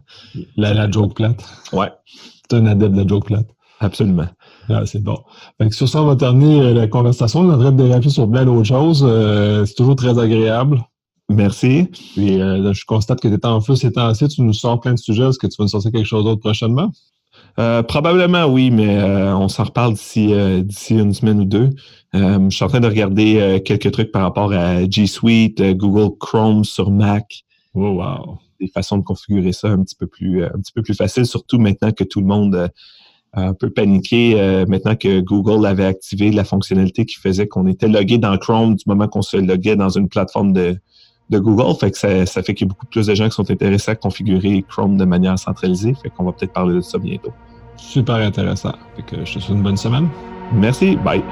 La, 0.55 0.89
joke 0.89 1.13
plate. 1.13 1.45
Ouais. 1.73 1.91
C'est 2.49 2.57
un 2.57 2.65
adepte 2.65 2.93
de 2.93 3.01
la 3.01 3.07
joke 3.07 3.27
plate. 3.27 3.47
Absolument. 3.79 4.27
Ah, 4.69 4.87
c'est 4.87 5.03
bon. 5.03 5.19
sur 5.69 5.87
ça, 5.87 6.01
on 6.01 6.07
va 6.07 6.15
terminer 6.15 6.73
la 6.73 6.87
conversation. 6.87 7.41
On 7.41 7.47
devrait 7.47 7.73
déraper 7.73 8.09
sur 8.09 8.27
plein 8.27 8.43
d'autres 8.43 8.63
choses. 8.63 9.07
c'est 9.67 9.75
toujours 9.75 9.95
très 9.95 10.17
agréable. 10.17 10.83
Merci. 11.29 11.89
Puis 12.13 12.37
je 12.37 12.85
constate 12.85 13.19
que 13.19 13.27
tu 13.27 13.33
es 13.33 13.45
en 13.45 13.61
feu 13.61 13.75
ces 13.75 13.91
temps-ci. 13.91 14.27
Tu 14.27 14.41
nous 14.41 14.53
sors 14.53 14.79
plein 14.79 14.93
de 14.93 14.99
sujets. 14.99 15.27
Est-ce 15.27 15.37
que 15.37 15.47
tu 15.47 15.55
vas 15.57 15.65
nous 15.65 15.69
sortir 15.69 15.91
quelque 15.91 16.05
chose 16.05 16.23
d'autre 16.23 16.41
prochainement? 16.41 16.91
Euh, 17.59 17.81
probablement 17.81 18.45
oui, 18.45 18.69
mais 18.69 18.97
euh, 18.97 19.35
on 19.35 19.47
s'en 19.47 19.63
reparle 19.63 19.93
d'ici 19.93 20.31
euh, 20.33 20.61
d'ici 20.61 20.93
une 20.93 21.13
semaine 21.13 21.39
ou 21.39 21.45
deux. 21.45 21.71
je 22.13 22.49
suis 22.51 22.63
en 22.63 22.67
train 22.67 22.79
de 22.79 22.87
regarder 22.87 23.61
quelques 23.65 23.91
trucs 23.91 24.11
par 24.11 24.21
rapport 24.21 24.53
à 24.53 24.87
G 24.89 25.07
Suite, 25.07 25.61
Google 25.75 26.15
Chrome 26.19 26.63
sur 26.63 26.91
Mac. 26.91 27.43
Oh, 27.73 28.01
wow. 28.01 28.37
Des 28.59 28.67
façons 28.67 28.97
de 28.97 29.03
configurer 29.03 29.53
ça 29.53 29.69
un 29.69 29.83
petit 29.83 29.95
peu 29.95 30.07
plus 30.07 30.43
un 30.43 30.59
petit 30.59 30.71
peu 30.73 30.81
plus 30.81 30.95
facile, 30.95 31.25
surtout 31.25 31.59
maintenant 31.59 31.91
que 31.91 32.03
tout 32.03 32.21
le 32.21 32.27
monde 32.27 32.69
a 33.33 33.41
un 33.47 33.53
peu 33.53 33.69
paniqué, 33.69 34.35
maintenant 34.67 34.95
que 34.95 35.19
Google 35.19 35.65
avait 35.65 35.85
activé 35.85 36.31
la 36.31 36.43
fonctionnalité 36.43 37.05
qui 37.05 37.15
faisait 37.15 37.47
qu'on 37.47 37.67
était 37.67 37.87
logué 37.87 38.17
dans 38.17 38.35
Chrome 38.37 38.75
du 38.75 38.83
moment 38.87 39.07
qu'on 39.07 39.21
se 39.21 39.37
loguait 39.37 39.75
dans 39.75 39.89
une 39.89 40.09
plateforme 40.09 40.53
de, 40.53 40.77
de 41.29 41.39
Google. 41.39 41.75
Fait 41.79 41.91
que 41.91 41.97
ça, 41.97 42.25
ça 42.25 42.43
fait 42.43 42.53
qu'il 42.53 42.67
y 42.67 42.69
a 42.69 42.71
beaucoup 42.71 42.85
plus 42.85 43.07
de 43.07 43.15
gens 43.15 43.25
qui 43.25 43.35
sont 43.35 43.49
intéressés 43.49 43.91
à 43.91 43.95
configurer 43.95 44.63
Chrome 44.67 44.97
de 44.97 45.05
manière 45.05 45.37
centralisée. 45.37 45.93
Fait 46.01 46.09
qu'on 46.09 46.23
va 46.23 46.31
peut-être 46.31 46.53
parler 46.53 46.75
de 46.75 46.81
ça 46.81 46.97
bientôt. 46.97 47.33
Super 47.75 48.15
intéressant. 48.15 48.73
Fait 48.95 49.03
que 49.03 49.25
je 49.25 49.33
te 49.35 49.39
souhaite 49.39 49.57
une 49.57 49.63
bonne 49.63 49.77
semaine. 49.77 50.07
Merci. 50.53 50.95
Bye. 50.97 51.23